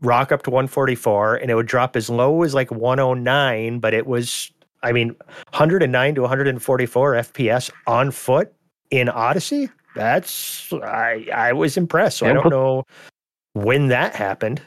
[0.00, 4.06] rock up to 144 and it would drop as low as like 109, but it
[4.06, 4.50] was
[4.82, 5.16] I mean
[5.50, 8.52] 109 to 144 FPS on foot
[8.90, 9.70] in Odyssey.
[9.94, 12.18] That's I I was impressed.
[12.18, 12.84] So I don't know
[13.52, 14.60] when that happened.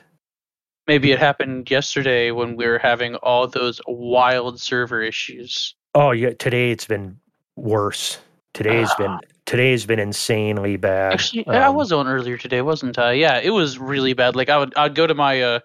[0.88, 5.76] Maybe it happened yesterday when we were having all those wild server issues.
[5.94, 7.20] Oh yeah, today it's been
[7.58, 8.20] worse.
[8.54, 8.98] Today's ah.
[8.98, 11.14] been today's been insanely bad.
[11.14, 13.14] Actually, I Um, was on earlier today, wasn't I?
[13.14, 14.36] Yeah, it was really bad.
[14.36, 15.60] Like I would, I'd go to my uh,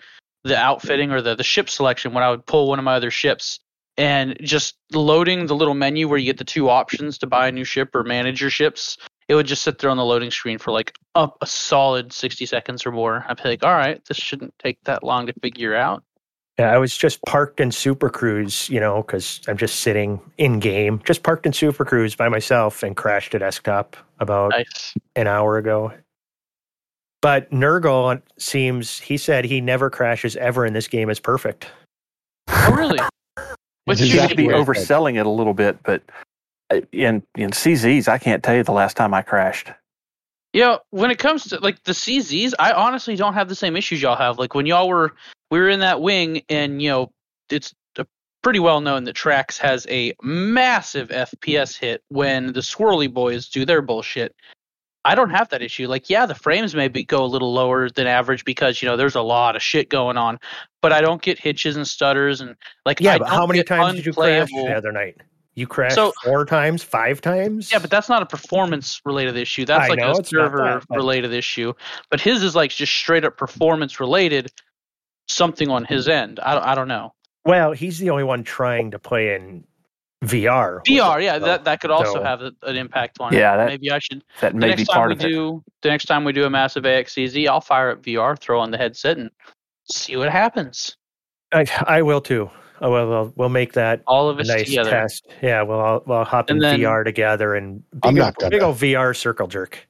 [0.44, 3.10] the outfitting or the the ship selection when I would pull one of my other
[3.10, 3.60] ships,
[3.98, 7.52] and just loading the little menu where you get the two options to buy a
[7.52, 8.96] new ship or manage your ships.
[9.28, 12.46] It would just sit there on the loading screen for like a, a solid sixty
[12.46, 13.24] seconds or more.
[13.28, 16.02] I'd be like, all right, this shouldn't take that long to figure out.
[16.58, 20.58] Yeah, I was just parked in Super Cruise, you know, because I'm just sitting in
[20.58, 24.94] game, just parked in Super Cruise by myself and crashed a desktop about Nice.
[25.16, 25.92] an hour ago.
[27.22, 31.68] But Nurgle seems he said he never crashes ever in this game is perfect.
[32.48, 32.98] Oh, really?
[33.86, 36.02] Which Is You that be overselling it a little bit, but
[36.70, 39.70] uh, in in CZs, I can't tell you the last time I crashed.
[40.52, 44.02] Yeah, when it comes to like the CZs, I honestly don't have the same issues
[44.02, 44.38] y'all have.
[44.38, 45.14] Like when y'all were
[45.52, 47.12] we were in that wing, and you know
[47.50, 47.74] it's
[48.42, 53.66] pretty well known that Trax has a massive FPS hit when the Swirly Boys do
[53.66, 54.34] their bullshit.
[55.04, 55.88] I don't have that issue.
[55.88, 59.14] Like, yeah, the frames maybe go a little lower than average because you know there's
[59.14, 60.38] a lot of shit going on,
[60.80, 62.98] but I don't get hitches and stutters and like.
[63.00, 65.18] Yeah, I but how many times did you crash the other night?
[65.54, 67.70] You crashed So- four times, five times?
[67.70, 69.66] Yeah, but that's not a performance related issue.
[69.66, 71.74] That's I like know, a server that, but- related issue.
[72.10, 74.50] But his is like just straight up performance related,
[75.32, 76.38] something on his end.
[76.40, 77.12] I, don't- I don't know.
[77.44, 79.64] well, he's the only one trying to play in
[80.24, 80.80] VR.
[80.86, 83.54] VR, it, yeah, so- that that could also so- have a, an impact on Yeah,
[83.54, 83.56] it.
[83.58, 84.22] that- Maybe I should.
[84.40, 85.28] That The may be next time part we of it.
[85.28, 88.70] do, the next time we do a massive AXCZ, I'll fire up VR, throw on
[88.70, 89.30] the headset, and
[89.90, 90.96] see what happens.
[91.52, 92.50] I, I will too.
[92.80, 94.90] Oh, well, we'll, we'll make that All of a us nice together.
[94.90, 95.28] test.
[95.42, 98.50] Yeah, we'll all, we'll hop in then- VR together and big, I'm not gonna.
[98.50, 99.86] big old VR circle jerk.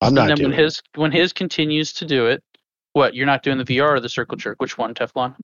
[0.00, 2.42] I'm And not then doing when his when his continues to do it,
[2.98, 4.60] what you're not doing the VR or the circle jerk?
[4.60, 5.34] Which one, Teflon?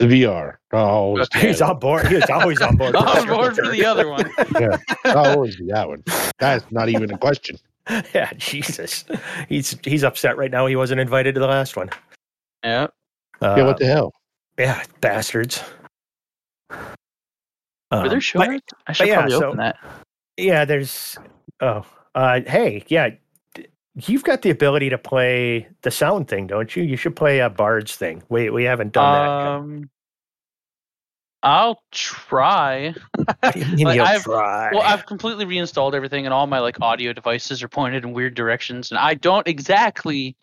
[0.00, 0.56] the VR.
[0.72, 2.08] I'll always, do He's on board.
[2.08, 2.94] He's always on board.
[2.96, 3.72] for the on board for jerk.
[3.72, 4.28] the other one.
[4.60, 6.02] Yeah, I'll always do that one.
[6.40, 7.56] That's not even a question.
[8.14, 9.04] yeah, Jesus.
[9.48, 10.66] He's he's upset right now.
[10.66, 11.90] He wasn't invited to the last one.
[12.64, 12.88] Yeah.
[13.40, 14.12] Uh, yeah, what the hell?
[14.58, 15.62] yeah, bastards.
[16.70, 16.78] Were
[17.92, 18.60] Um, there showing?
[18.86, 19.76] I should yeah, probably so- open that.
[20.36, 21.16] Yeah, there's.
[21.60, 21.84] Oh,
[22.16, 23.18] uh, hey, yeah, d-
[23.94, 26.82] you've got the ability to play the sound thing, don't you?
[26.82, 28.22] You should play a Bard's thing.
[28.28, 29.28] We we haven't done that.
[29.28, 29.90] Um,
[31.42, 32.94] I'll try.
[33.18, 33.36] yet.
[33.40, 34.70] What do you mean like, you'll I've- try?
[34.72, 38.34] Well, I've completely reinstalled everything, and all my like audio devices are pointed in weird
[38.34, 40.36] directions, and I don't exactly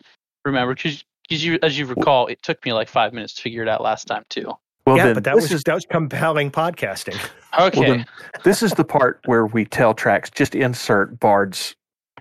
[0.44, 3.68] remember because you, as you recall, it took me like five minutes to figure it
[3.68, 4.52] out last time too.
[4.86, 7.18] Well, yeah, then but that was is that was compelling podcasting.
[7.58, 7.80] Okay.
[7.80, 8.06] well, then
[8.44, 11.76] this is the part where we tell Trax just insert bards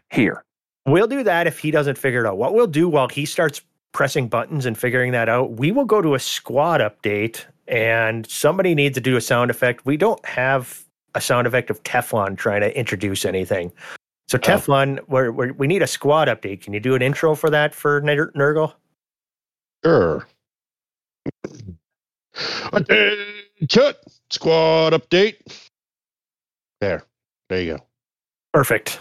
[0.10, 0.44] here.
[0.86, 2.38] We'll do that if he doesn't figure it out.
[2.38, 3.62] What we'll do while he starts
[3.94, 8.74] pressing buttons and figuring that out, we will go to a squad update and somebody
[8.74, 9.86] needs to do a sound effect.
[9.86, 13.72] We don't have a sound effect of Teflon trying to introduce anything.
[14.28, 14.42] So oh.
[14.42, 16.62] Teflon, we're, we're, we need a squad update.
[16.62, 18.74] Can you do an intro for that for Ner- Nurgle?
[19.84, 20.26] Sure.
[22.74, 23.96] Attention!
[24.30, 25.36] Squad update.
[26.80, 27.04] There.
[27.50, 27.84] There you go.
[28.54, 29.00] Perfect.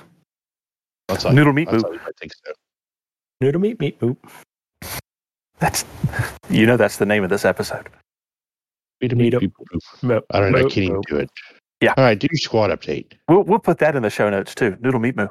[1.11, 1.87] That's all, Noodle meat that's boop.
[1.87, 2.53] all you might think so.
[3.41, 4.17] Noodle meat meat boop.
[5.59, 5.85] That's
[6.49, 7.89] you know that's the name of this episode.
[9.01, 9.43] Meet, Meet meet, up.
[9.43, 9.81] boop, boop.
[10.03, 10.59] Boop, I don't know.
[10.59, 11.31] I can't even do it.
[11.81, 11.95] Yeah.
[11.97, 12.19] All right.
[12.19, 13.13] Do your squad update.
[13.29, 14.77] We'll we'll put that in the show notes too.
[14.81, 15.29] Noodle meat moo.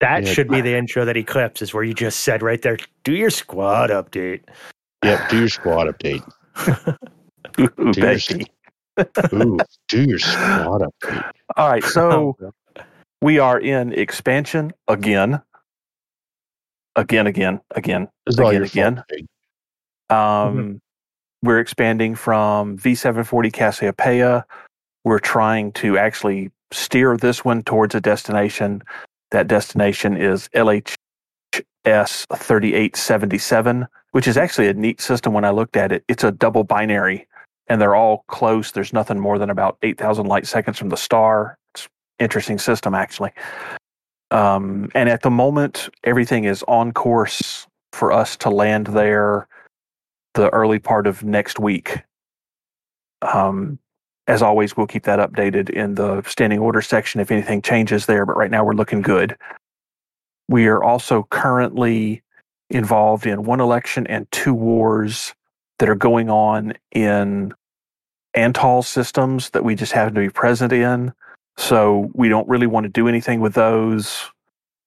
[0.00, 0.32] That Yeah.
[0.32, 3.12] should be the intro that he clips, is where you just said right there, do
[3.12, 4.40] your squad update.
[5.04, 5.28] Yep.
[5.28, 6.26] Do your squad update.
[7.58, 8.46] Ooh, Do your,
[9.34, 11.30] ooh, do your squad update.
[11.56, 12.82] All right, so oh,
[13.22, 15.42] we are in expansion again,
[16.96, 18.08] again, again, again.
[18.26, 19.04] Again, again.
[20.08, 20.80] Um,
[21.42, 24.46] We're expanding from V740 Cassiopeia.
[25.04, 28.82] We're trying to actually steer this one towards a destination.
[29.30, 30.96] That destination is LHS
[31.86, 36.04] 3877, which is actually a neat system when I looked at it.
[36.08, 37.26] It's a double binary
[37.68, 38.72] and they're all close.
[38.72, 41.56] There's nothing more than about 8,000 light seconds from the star.
[42.20, 43.32] Interesting system, actually.
[44.30, 49.48] Um, and at the moment, everything is on course for us to land there
[50.34, 52.02] the early part of next week.
[53.22, 53.78] Um,
[54.28, 58.24] as always, we'll keep that updated in the standing order section if anything changes there,
[58.24, 59.36] but right now we're looking good.
[60.48, 62.22] We are also currently
[62.70, 65.34] involved in one election and two wars
[65.80, 67.52] that are going on in
[68.36, 71.12] Antol systems that we just happen to be present in.
[71.60, 74.30] So we don't really want to do anything with those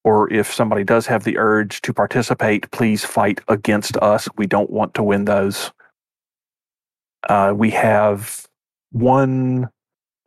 [0.04, 4.28] or if somebody does have the urge to participate, please fight against us.
[4.38, 5.72] We don't want to win those.
[7.30, 8.46] Uh, we have
[8.92, 9.70] one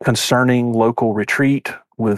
[0.03, 2.17] concerning local retreat with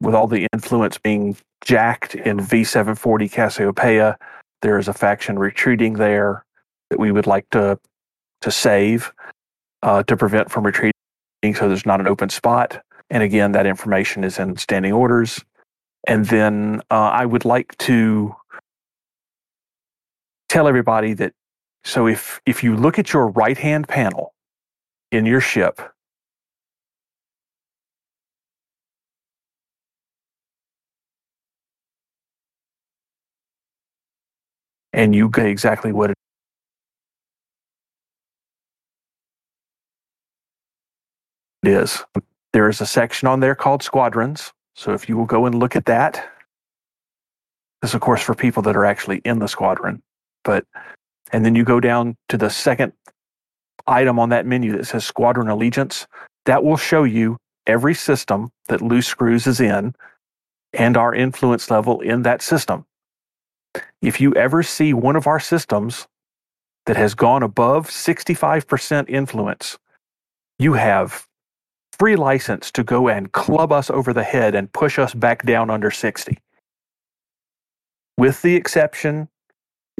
[0.00, 4.18] with all the influence being jacked in V740 Cassiopeia.
[4.62, 6.44] There is a faction retreating there
[6.90, 7.78] that we would like to
[8.40, 9.12] to save
[9.82, 10.92] uh, to prevent from retreating,
[11.54, 12.82] so there's not an open spot.
[13.14, 15.40] And again, that information is in standing orders.
[16.08, 18.34] And then uh, I would like to
[20.48, 21.32] tell everybody that
[21.84, 24.34] so if if you look at your right hand panel
[25.12, 25.80] in your ship,
[34.92, 36.16] and you get exactly what it
[41.64, 42.02] is.
[42.54, 44.52] There is a section on there called squadrons.
[44.76, 46.24] So if you will go and look at that,
[47.82, 50.00] this is of course for people that are actually in the squadron,
[50.44, 50.64] but
[51.32, 52.92] and then you go down to the second
[53.88, 56.06] item on that menu that says squadron allegiance.
[56.44, 59.92] That will show you every system that Loose Screws is in
[60.72, 62.86] and our influence level in that system.
[64.00, 66.06] If you ever see one of our systems
[66.86, 69.76] that has gone above 65% influence,
[70.60, 71.26] you have
[71.98, 75.70] free license to go and club us over the head and push us back down
[75.70, 76.38] under 60.
[78.16, 79.28] With the exception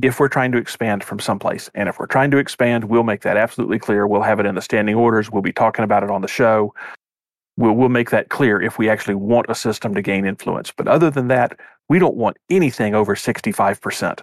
[0.03, 1.71] if we're trying to expand from someplace.
[1.75, 4.07] And if we're trying to expand, we'll make that absolutely clear.
[4.07, 5.31] We'll have it in the standing orders.
[5.31, 6.75] We'll be talking about it on the show.
[7.57, 10.73] We'll, we'll make that clear if we actually want a system to gain influence.
[10.77, 14.21] But other than that, we don't want anything over 65%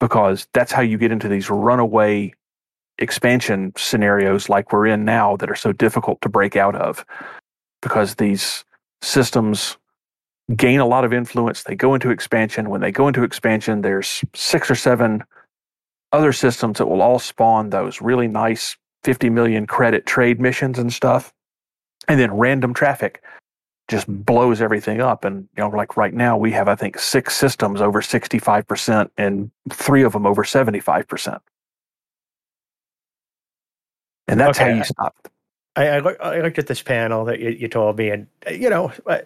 [0.00, 2.34] because that's how you get into these runaway
[2.98, 7.04] expansion scenarios like we're in now that are so difficult to break out of
[7.82, 8.64] because these
[9.02, 9.76] systems
[10.54, 11.64] gain a lot of influence.
[11.64, 12.70] They go into expansion.
[12.70, 15.24] When they go into expansion, there's six or seven
[16.12, 20.92] other systems that will all spawn those really nice 50 million credit trade missions and
[20.92, 21.32] stuff.
[22.08, 23.22] And then random traffic
[23.88, 25.24] just blows everything up.
[25.24, 29.50] And, you know, like right now, we have, I think, six systems over 65% and
[29.70, 31.38] three of them over 75%.
[34.28, 34.70] And that's Okay.
[34.70, 35.28] how you stop.
[35.76, 38.50] I, I, look- I looked at this panel that you, you told me, and uh,
[38.52, 39.18] you know, uh,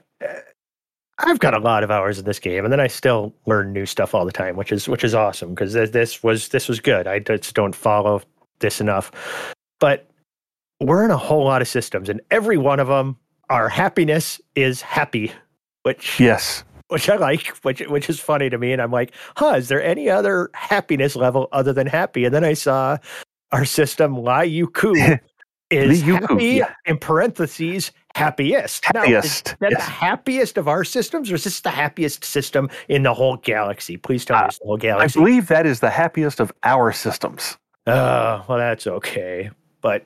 [1.19, 3.87] I've got a lot of hours in this game, and then I still learn new
[3.87, 6.81] stuff all the time, which is which is awesome because this, this was this was
[6.81, 7.07] good.
[7.07, 8.23] I just don't follow
[8.61, 9.13] this enough,
[9.81, 10.07] but
[10.81, 13.17] we're in a whole lot of systems, and every one of them,
[13.51, 15.31] our happiness is happy,
[15.83, 16.65] which Yes.
[16.89, 18.73] which I like, which which is funny to me.
[18.73, 22.25] And I'm like, huh, is there any other happiness level other than happy?
[22.25, 22.97] And then I saw
[23.53, 25.19] our system Liuku
[25.71, 26.75] is Liuku, happy yeah.
[26.87, 28.85] in parentheses happiest.
[28.93, 29.77] Now, is that Yes.
[29.77, 33.97] the happiest of our systems, or is this the happiest system in the whole galaxy?
[33.97, 35.19] Please tell me Uh, it's the whole galaxy.
[35.19, 37.57] I believe that is the happiest of our systems.
[37.87, 39.51] Oh, well, that's okay.
[39.81, 40.05] But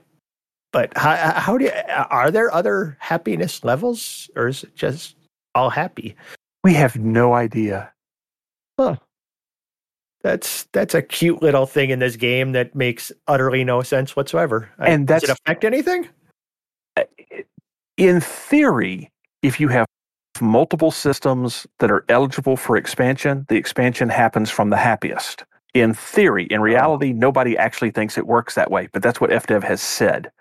[0.73, 1.71] but how, how do you,
[2.11, 5.15] are there other happiness levels, or is it just
[5.55, 6.17] all happy?
[6.65, 7.93] We have no idea.
[10.25, 14.71] That's that's a cute little thing in this game that makes utterly no sense whatsoever.
[14.79, 16.09] And does it affect anything?
[17.99, 19.11] In theory,
[19.43, 19.87] if you have
[20.41, 25.45] multiple systems that are eligible for expansion, the expansion happens from the happiest.
[25.75, 29.63] In theory, in reality, nobody actually thinks it works that way, but that's what FDev
[29.63, 30.33] has said.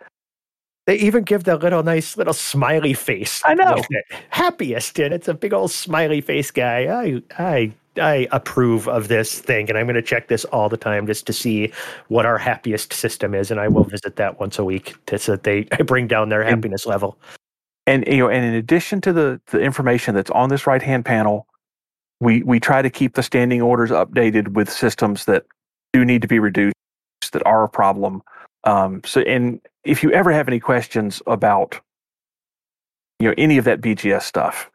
[0.88, 3.42] They even give the little nice little smiley face.
[3.44, 3.82] I know.
[4.30, 6.86] Happiest, and it's a big old smiley face guy.
[6.86, 10.78] I I I approve of this thing, and I'm going to check this all the
[10.78, 11.72] time just to see
[12.08, 15.34] what our happiest system is, and I will visit that once a week to so
[15.34, 17.18] that they bring down their And- happiness level.
[17.86, 21.04] And you know, and in addition to the, the information that's on this right hand
[21.04, 21.48] panel,
[22.22, 25.46] we we try to keep the standing orders updated with systems that
[25.92, 26.74] do need to be reduced,
[27.34, 28.22] that are a problem.
[28.64, 31.82] Um, so, and if you ever have any questions about
[33.20, 34.72] you know any of that BGS stuff,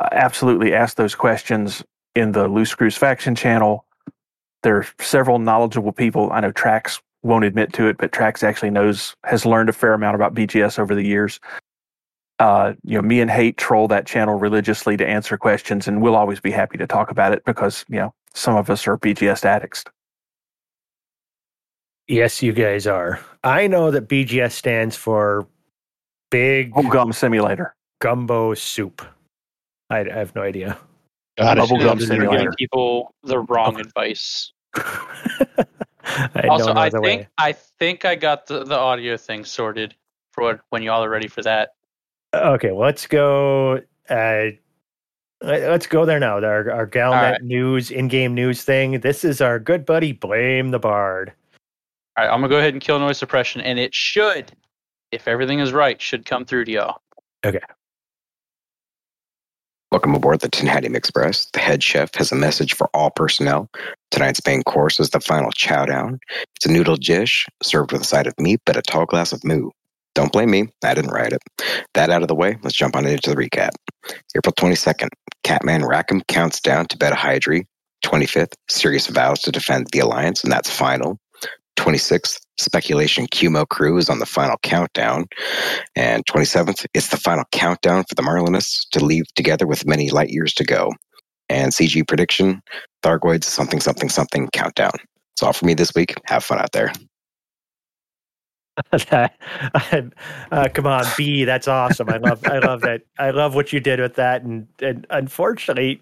[0.00, 1.84] uh, absolutely ask those questions
[2.14, 3.84] in the Loose Screws faction channel.
[4.62, 6.30] There are several knowledgeable people.
[6.32, 9.94] I know Trax won't admit to it, but Trax actually knows has learned a fair
[9.94, 11.40] amount about BGS over the years
[12.42, 16.16] uh, you know, me and Hate troll that channel religiously to answer questions, and we'll
[16.16, 19.44] always be happy to talk about it because you know some of us are BGS
[19.44, 19.84] addicts.
[22.08, 23.20] Yes, you guys are.
[23.44, 25.46] I know that BGS stands for
[26.32, 27.76] Big gum simulator.
[28.00, 29.02] Gumbo Soup.
[29.88, 30.78] I, I have no idea.
[31.38, 31.60] Got it.
[31.60, 31.98] Bubble gum Got.
[31.98, 32.38] You're simulator.
[32.38, 34.52] giving people the wrong advice.
[34.76, 37.28] I also, I think way.
[37.38, 39.94] I think I got the, the audio thing sorted
[40.32, 41.70] for what, when y'all are ready for that.
[42.34, 43.80] Okay, let's go.
[44.08, 44.46] Uh,
[45.42, 46.36] Let- Let's go there now.
[46.42, 47.42] Our, our Galnet All right.
[47.42, 49.00] news, in-game news thing.
[49.00, 51.32] This is our good buddy Blame the Bard.
[52.16, 54.52] All right, I'm gonna go ahead and kill noise suppression, and it should,
[55.10, 57.02] if everything is right, should come through to y'all.
[59.92, 61.50] Welcome aboard the Tenhadium Express.
[61.52, 63.68] The head chef has a message for all personnel.
[64.10, 66.18] Tonight's main course is the final chow down.
[66.56, 69.44] It's a noodle dish served with a side of meat but a tall glass of
[69.44, 69.68] moo.
[70.14, 71.42] Don't blame me, I didn't write it.
[71.92, 73.72] That out of the way, let's jump on into the recap.
[74.34, 75.10] April 22nd,
[75.44, 77.66] Catman Rackham counts down to Beta Hydri.
[78.02, 81.18] 25th, Sirius vows to defend the Alliance, and that's final.
[81.82, 85.24] 26th, Speculation QMO crew is on the final countdown.
[85.96, 90.30] And 27th, it's the final countdown for the Marlinists to leave together with many light
[90.30, 90.92] years to go.
[91.48, 92.62] And CG prediction,
[93.02, 94.92] Thargoids something something something countdown.
[94.92, 96.14] That's all for me this week.
[96.26, 96.92] Have fun out there.
[98.92, 101.44] uh, come on, B.
[101.44, 102.08] That's awesome.
[102.08, 102.46] I love.
[102.46, 103.02] I love that.
[103.18, 104.42] I love what you did with that.
[104.42, 106.00] And and unfortunately,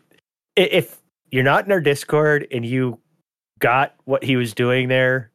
[0.56, 1.00] if
[1.30, 2.98] you're not in our Discord and you
[3.58, 5.30] got what he was doing there,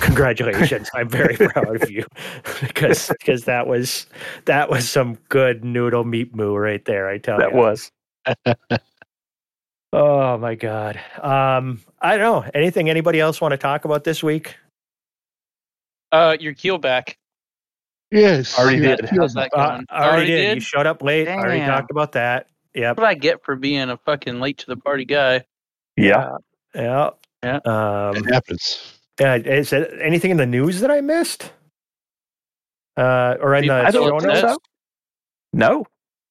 [0.00, 0.90] congratulations.
[0.94, 2.04] I'm very proud of you
[2.60, 4.06] because because that was
[4.44, 7.08] that was some good noodle meat moo right there.
[7.08, 7.56] I tell That you.
[7.56, 7.90] That was.
[9.96, 10.98] Oh my god.
[11.22, 12.50] Um, I don't know.
[12.52, 14.56] Anything anybody else want to talk about this week?
[16.10, 17.16] Uh, your keel back.
[18.10, 18.58] Yes.
[18.58, 19.08] Already did.
[19.10, 19.86] How's that Uh, going?
[19.90, 20.54] I already did.
[20.56, 21.28] You showed up late.
[21.28, 22.48] I already talked about that.
[22.74, 22.88] Yeah.
[22.88, 25.44] What did I get for being a fucking late to the party guy?
[25.96, 26.38] Yeah.
[26.74, 27.10] Yeah.
[27.44, 27.56] Yeah.
[27.64, 28.98] Um, It happens.
[29.20, 29.36] yeah.
[29.36, 31.52] Is there anything in the news that I missed?
[32.96, 34.54] Uh, or in the I I show don't don't think notes?
[34.54, 34.58] so.
[35.52, 35.84] No.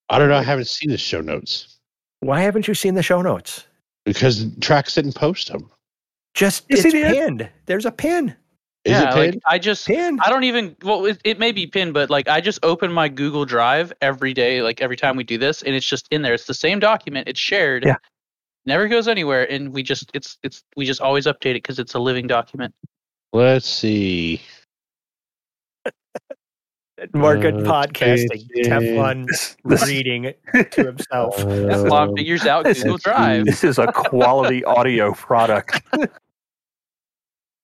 [0.09, 0.35] I don't know.
[0.37, 1.77] I haven't seen the show notes
[2.19, 3.67] Why haven't you seen the show notes?
[4.05, 5.69] because Trax didn't post them.
[6.33, 7.13] Just Yes, it's he did.
[7.13, 7.49] pinned.
[7.67, 8.35] There's a pin.
[8.85, 9.39] Is yeah, it like?
[9.47, 10.19] I just Pinned.
[10.21, 13.07] I don't even well it, it may be pinned, but like I just open my
[13.07, 16.33] Google Drive every day, like every time we do this, and it's just in there.
[16.33, 17.29] It's the same document.
[17.29, 17.85] It's shared.
[17.85, 17.95] Yeah.
[18.65, 21.93] Never goes anywhere, and we just it's it's we just always update it because it's
[21.95, 22.73] a living document.
[23.33, 24.41] Let's see.
[27.13, 28.47] More good Uh, podcasting.
[28.53, 28.65] pinned.
[28.67, 30.33] Teflon This, this, reading
[30.71, 31.35] to himself.
[31.37, 33.45] Teflon Um, figures out this Google is- Drive.
[33.45, 35.81] this is a quality audio product.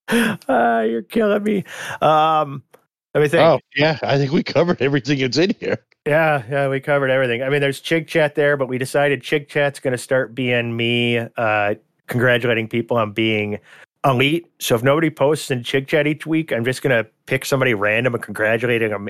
[0.10, 1.64] Ah, you're killing me.
[2.02, 2.64] Um,
[3.14, 3.42] let me think.
[3.42, 5.78] Oh yeah, I think we covered everything that's in here.
[6.06, 7.44] Yeah, yeah, we covered everything.
[7.44, 10.76] I mean, there's Chig Chat there, but we decided Chig Chat's going to start being
[10.76, 11.76] me uh,
[12.08, 13.60] congratulating people on being
[14.06, 14.50] elite.
[14.60, 17.74] So if nobody posts in Chig Chat each week, I'm just going to pick somebody
[17.74, 19.10] random and congratulating them,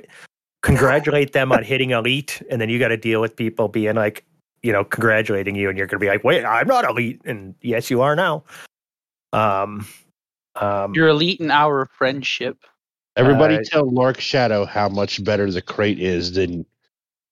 [0.63, 4.25] congratulate them on hitting elite, and then you got to deal with people being like,
[4.63, 7.55] you know, congratulating you, and you're going to be like, wait, I'm not elite, and
[7.61, 8.43] yes, you are now.
[9.31, 9.85] Um,
[10.55, 12.65] um, You're elite in our friendship.
[13.15, 16.65] Everybody Uh, tell Lark Shadow how much better the Krait is than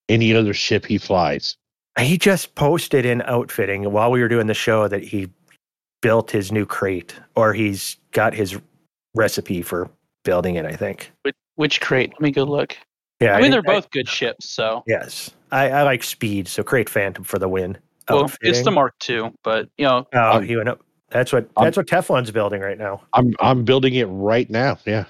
[0.09, 1.55] any other ship he flies.
[1.99, 5.30] He just posted in outfitting while we were doing the show that he
[6.01, 8.59] built his new Krait, or he's got his
[9.15, 9.89] recipe for
[10.23, 10.65] building it.
[10.65, 11.11] I think.
[11.23, 12.09] Which, which Krait?
[12.11, 12.78] Let me go look.
[13.19, 16.61] Yeah, I mean, they're think- both good ships, so yes, I, I like speed, so
[16.63, 17.78] Krait Phantom for the win.
[18.07, 20.82] well, it's the Mark II, but you know, Oh, Um, he went up.
[21.09, 23.01] That's what that's what Teflon's building right now.
[23.13, 24.78] I'm I'm building it right now.
[24.86, 25.05] Yeah.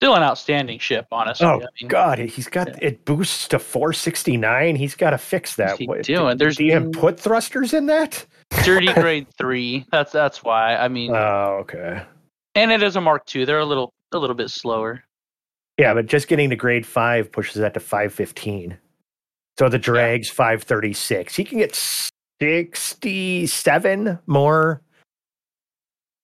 [0.00, 1.46] Still an outstanding ship, honestly.
[1.46, 4.76] Oh I mean, God, he's got it boosts to 469.
[4.76, 5.78] He's got to fix that.
[5.78, 6.36] He doing?
[6.36, 8.26] There's do you put thrusters in that?
[8.64, 9.84] dirty grade three.
[9.90, 10.76] That's that's why.
[10.76, 12.02] I mean, Oh, okay.
[12.54, 13.44] and it is a Mark II.
[13.44, 15.02] They're a little a little bit slower.
[15.78, 18.78] Yeah, but just getting to grade five pushes that to 515.
[19.58, 21.34] So the drag's 536.
[21.34, 21.74] He can get
[22.40, 24.82] 67 more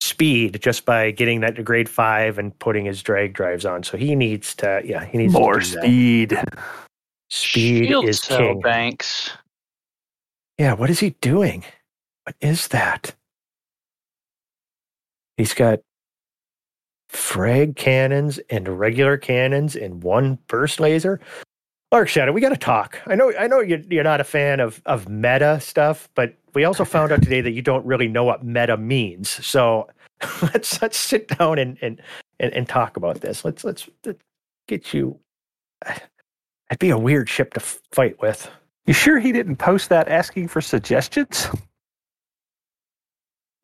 [0.01, 3.83] speed just by getting that to grade five and putting his drag drives on.
[3.83, 6.39] So he needs to, yeah, he needs More to speed.
[7.29, 8.61] Speed Shield is cell king.
[8.61, 9.31] Banks.
[10.59, 11.65] Yeah, what is he doing?
[12.25, 13.15] What is that?
[15.37, 15.81] He's got
[17.09, 21.21] frag cannons and regular cannons in one burst laser.
[21.93, 23.01] Lark Shadow, we got to talk.
[23.07, 26.65] I know, I know you're, you're not a fan of of meta stuff, but we
[26.65, 29.29] also found out today that you don't really know what meta means.
[29.45, 29.89] So
[30.43, 32.01] let's let's sit down and and
[32.39, 33.45] and, and talk about this.
[33.45, 34.23] Let's, let's let's
[34.69, 35.19] get you.
[35.87, 38.49] That'd be a weird ship to fight with.
[38.87, 41.49] You sure he didn't post that asking for suggestions?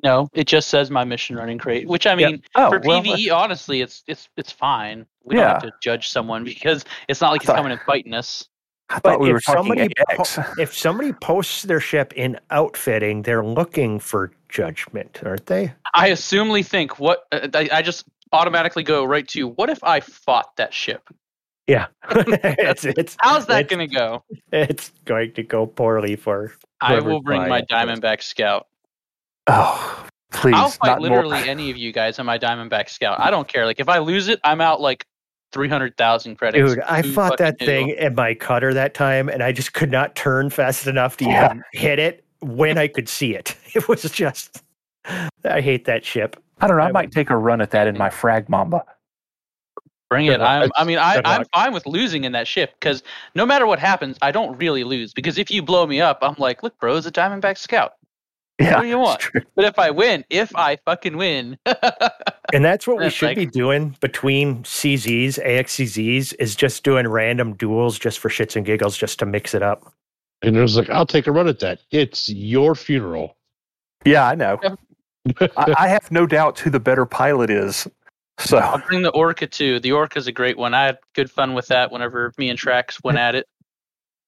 [0.03, 1.87] No, it just says my mission running Krait.
[1.87, 2.29] Which I Yeah.
[2.29, 5.07] mean, Oh, for well, PVE, honestly, it's it's it's fine.
[5.25, 5.43] We Yeah.
[5.43, 8.47] don't have to judge someone because it's not like he's coming and fighting us.
[8.89, 10.39] I But thought we if were talking somebody AX.
[10.59, 15.73] if somebody posts their ship in outfitting, they're looking for judgment, aren't they?
[15.95, 20.01] I assumely think what uh, I, I just automatically go right to what if I
[20.01, 21.09] fought that ship?
[21.67, 24.23] Yeah, it's it's How's that it's- going to go?
[24.53, 26.53] it's going to go poorly for.
[26.81, 27.69] I will bring my it.
[27.69, 28.67] Diamondback Scout.
[29.49, 30.55] Oh, please.
[30.55, 33.21] I'll fight not more- literally any of you guys on my Diamondback Scout.
[33.21, 33.65] I don't care.
[33.67, 35.05] Like if I lose it, I'm out like
[35.53, 36.75] three hundred thousand credits.
[36.75, 39.73] Dude, I Who fought that fucking thing in my cutter that time, and I just
[39.73, 41.47] could not turn fast enough to Yeah.
[41.47, 43.57] even hit it when I could see it.
[43.75, 44.63] It was just.
[45.45, 46.43] I hate that ship.
[46.61, 46.83] I don't know.
[46.83, 48.85] I I might take a run at that in my Frag Mamba.
[50.09, 50.41] Bring it.
[50.41, 53.03] I'm, I mean, I, I'm fine with losing in that ship because
[53.35, 55.13] no matter what happens, I don't really lose.
[55.13, 57.95] Because if you blow me up, I'm like, look, bro, it's a Diamondback Scout.
[58.59, 58.77] Yeah.
[58.77, 59.23] What do you want?
[59.55, 61.59] But if I win, if I fucking win,
[62.53, 67.55] And that's what we should like- be doing between CZs, AXCZs, is just doing random
[67.55, 69.93] duels just for shits and giggles, just to mix it up.
[70.43, 71.81] And it was like, I'll take a run at that.
[71.91, 73.37] It's your funeral.
[74.05, 74.61] Yeah, I know.
[75.41, 77.89] I, I have no doubts who the better pilot is.
[78.39, 79.81] So I'll bring the Orca too.
[79.81, 80.73] The Orca's a great one.
[80.75, 83.47] I had good fun with that whenever me and Trax went at it.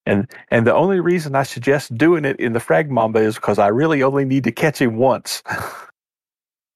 [0.09, 3.59] And and the only reason I suggest doing it in the Frag Mamba is because
[3.59, 5.43] I really only need to catch him once.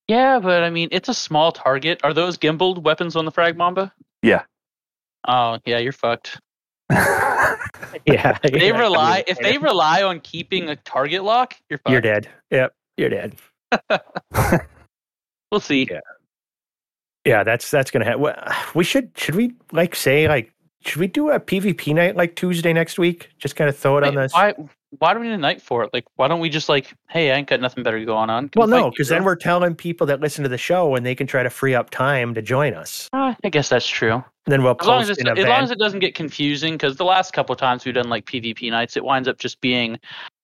[0.10, 2.02] Yeah, but I mean, it's a small target.
[2.04, 3.94] Are those gimbaled weapons on the Frag Mamba?
[4.22, 4.44] Yeah.
[5.26, 6.40] Oh, yeah, you're fucked.
[8.06, 9.52] Yeah, If they yeah, rely, if yeah.
[9.52, 11.92] they rely on keeping a target lock, you're fucked.
[11.92, 12.28] you're dead.
[12.52, 13.36] Yep, you're dead.
[15.52, 15.88] We'll see.
[15.90, 16.00] Yeah.
[17.26, 18.26] Yeah, that's that's gonna happen.
[18.76, 20.52] We should should we like say like
[20.86, 23.30] should we do a PvP night like Tuesday next week?
[23.38, 24.34] Just kind of throw it on this.
[24.34, 24.54] why?
[25.00, 25.90] Why do we need a night for it?
[25.92, 28.50] Like, why don't we just like, hey, I ain't got nothing better going on.
[28.50, 31.04] Can Well, we no, because then we're telling people that listen to the show and
[31.04, 33.10] they can try to free up time to join us.
[33.12, 34.14] Ah, I guess that's true.
[34.14, 36.14] And then we'll As long as post it's, an as long as it doesn't get
[36.14, 39.40] confusing, because the last couple of times we've done like PvP nights, it winds up
[39.40, 40.00] just being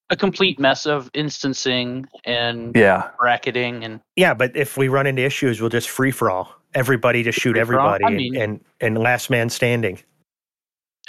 [0.10, 3.10] a complete mess of instancing and yeah.
[3.20, 6.56] bracketing and yeah, but if we run into issues, we'll just free for all.
[6.74, 7.94] Everybody to shoot Free for all?
[7.94, 10.00] everybody I mean- and and last man standing.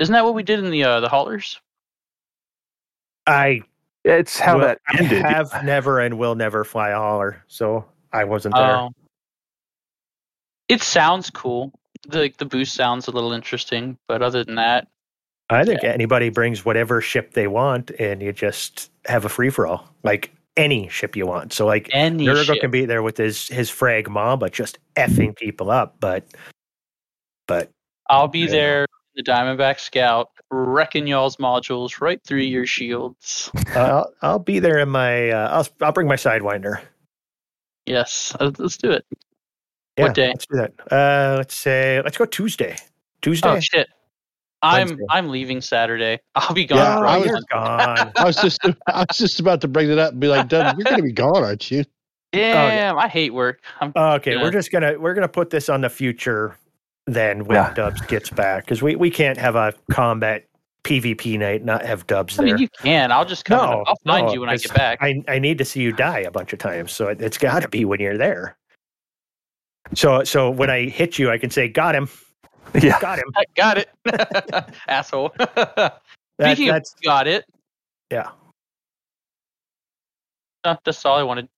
[0.01, 1.61] Isn't that what we did in the uh, the haulers?
[3.27, 3.63] I
[4.05, 5.25] It's how will- that ended.
[5.25, 8.77] I have never and will never fly a hauler, so I wasn't there.
[8.77, 8.91] Oh.
[10.69, 11.73] It sounds cool.
[12.09, 14.89] The the boost sounds a little interesting, but other than that,
[15.51, 19.67] I think anybody brings whatever ship they want, and you just have a free for
[19.67, 21.53] all, like any ship you want.
[21.53, 22.61] So, like any Nurgle ship.
[22.61, 25.97] can be there with his his frag mamba, just effing people up.
[26.01, 26.25] But,
[27.47, 27.71] but
[28.09, 28.47] I'll be Yeah.
[28.51, 33.51] there, the Diamondback Scout, wrecking y'all's modules right through your shields.
[33.75, 36.81] I'll I'll be there in my uh, I'll I'll bring my sidewinder.
[37.87, 39.05] Yes, uh, let's do it.
[39.99, 40.29] Yeah, What day?
[40.29, 40.73] Let's do that.
[40.93, 42.77] Uh, let's say let's go Tuesday.
[43.23, 43.49] Tuesday.
[43.49, 43.89] Oh shit!
[44.63, 45.05] I'm Wednesday.
[45.11, 46.21] I'm leaving Saturday.
[46.35, 46.79] I'll be gone.
[46.79, 48.13] Yeah, for oh, I a was- gone.
[48.17, 50.77] I was just I was just about to bring it up and be like, Doug,
[50.79, 51.85] you're gonna be gone, aren't you?
[52.33, 53.61] Damn, I hate work.
[53.81, 54.43] I'm, okay, Yeah.
[54.43, 56.57] we're just gonna we're gonna put this on the future.
[57.07, 57.73] Then when Yeah.
[57.75, 60.47] Dubs gets back, because we we can't have a combat
[60.85, 62.47] PvP night not have Dubs there.
[62.47, 63.11] I mean, you can.
[63.13, 63.59] I'll just come.
[63.59, 64.99] No, and I'll find no, you when I get back.
[65.03, 67.61] I I need to see you die a bunch of times, so it, it's got
[67.63, 68.57] to be when you're there.
[69.95, 72.09] So so when I hit you, I can say, "Got him,
[72.75, 73.01] Yeah.
[73.01, 73.91] got him." I got it,
[74.89, 75.35] asshole.
[76.39, 77.45] That, Speaking of that's got it.
[78.11, 78.31] yeah.
[80.65, 81.49] Uh, that's all I wanted.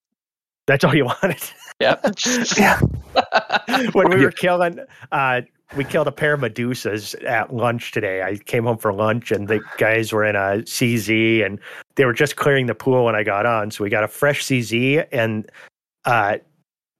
[0.67, 1.41] That's all you wanted.
[1.79, 2.15] Yep.
[2.57, 2.79] Yeah.
[3.93, 4.79] when we were killing,
[5.11, 5.41] uh,
[5.75, 8.21] we killed a pair of Medusas at lunch today.
[8.21, 11.59] I came home for lunch and the guys were in a CZ and
[11.95, 13.71] they were just clearing the pool when I got on.
[13.71, 15.49] So we got a fresh CZ and
[16.05, 16.37] uh,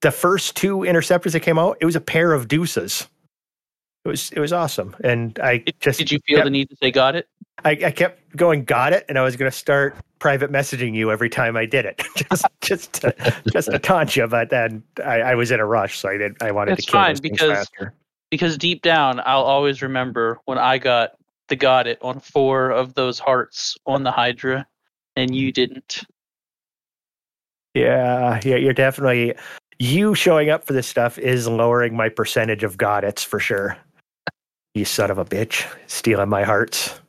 [0.02, 3.08] the first two interceptors that came out, it was a pair of deuces.
[4.06, 6.70] It was it was awesome, and I Did, just did you feel kept- the need
[6.70, 7.30] to say got it?
[7.66, 11.12] I, I kept going, got it, and I was going to start private messaging you
[11.12, 14.28] every time I did it, just just to, just to taunt you.
[14.28, 16.36] But then I, I was in a rush, so I did.
[16.42, 17.94] I wanted to kill fine, because- faster.
[18.32, 21.12] Because deep down, I'll always remember when I got
[21.50, 24.66] the got it on four of those hearts on the Hydra,
[25.16, 25.54] and you mm-hmm.
[25.54, 26.04] didn't.
[27.76, 29.36] Yeah, yeah, you're definitely
[29.78, 33.78] you showing up for this stuff is lowering my percentage of got it's for sure.
[34.74, 37.00] You son of a bitch, stealing my hearts.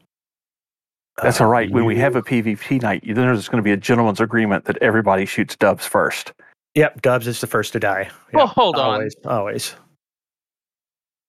[1.23, 1.71] That's Uh, all right.
[1.71, 4.77] When we have a PvP night, then there's going to be a gentleman's agreement that
[4.79, 6.33] everybody shoots dubs first.
[6.75, 8.11] Yep, Dubs is the first to die.
[8.33, 8.95] Well, hold on.
[8.95, 9.75] always, always.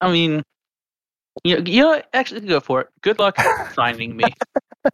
[0.02, 0.42] I mean,
[1.44, 2.88] you, you know, actually go for it.
[3.02, 3.38] Good luck
[3.76, 4.24] finding me.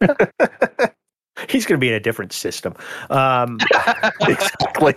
[1.48, 2.74] He's going to be in a different system.
[3.08, 3.58] Um,
[4.20, 4.94] exactly.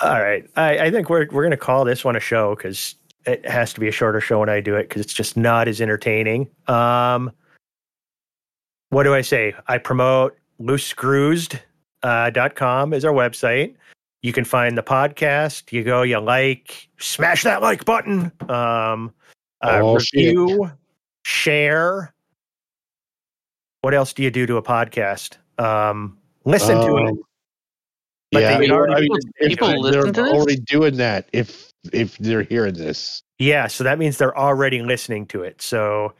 [0.00, 2.94] all right, I, I think we're we're going to call this one a show because
[3.24, 5.66] it has to be a shorter show when I do it because it's just not
[5.66, 6.50] as entertaining.
[6.66, 7.32] Um,
[8.90, 9.54] what do I say?
[9.66, 11.58] I promote loosescrewsed
[12.02, 13.74] uh, dot com is our website.
[14.22, 15.72] You can find the podcast.
[15.72, 18.32] You go, you like, smash that like button.
[18.48, 19.12] Um,
[19.62, 20.36] uh, Oh, shit.
[20.36, 20.70] review,
[21.24, 22.12] share.
[23.82, 25.36] What else do you do to a podcast?
[25.58, 27.08] Um, listen to it.
[27.10, 27.20] Um,
[28.32, 30.32] But yeah, they I already- mean, if people they're listen to this?
[30.32, 31.28] already doing that.
[31.32, 35.62] If if they're hearing this, Yeah, so that means they're already listening to it.
[35.62, 36.12] So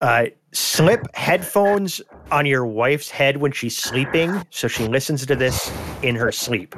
[0.00, 5.72] uh, slip headphones on your wife's head when she's sleeping so she listens to this
[6.02, 6.74] in her sleep.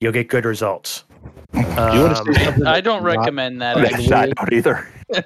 [0.00, 1.04] You'll get good results.
[1.52, 2.66] do you Um, to say something?
[2.66, 3.76] I don't recommend that.
[3.76, 3.94] Okay.
[3.94, 4.12] actually.
[4.14, 4.88] I don't either.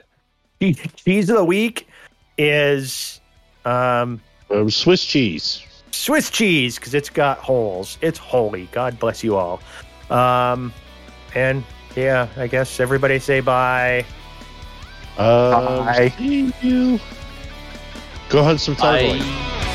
[0.96, 1.88] cheese of the week
[2.38, 3.20] is
[3.64, 5.66] um, Um, Swiss cheese.
[5.90, 7.98] Swiss cheese because it's got holes.
[8.00, 8.68] It's holy.
[8.72, 9.60] God bless you all.
[10.08, 10.72] Um,
[11.34, 11.64] and
[11.96, 14.04] yeah, I guess everybody say bye.
[15.18, 16.12] Um, Bye.
[16.16, 16.98] see you.
[18.28, 19.18] Go hunt some Thargoid.
[19.20, 19.66] Bye.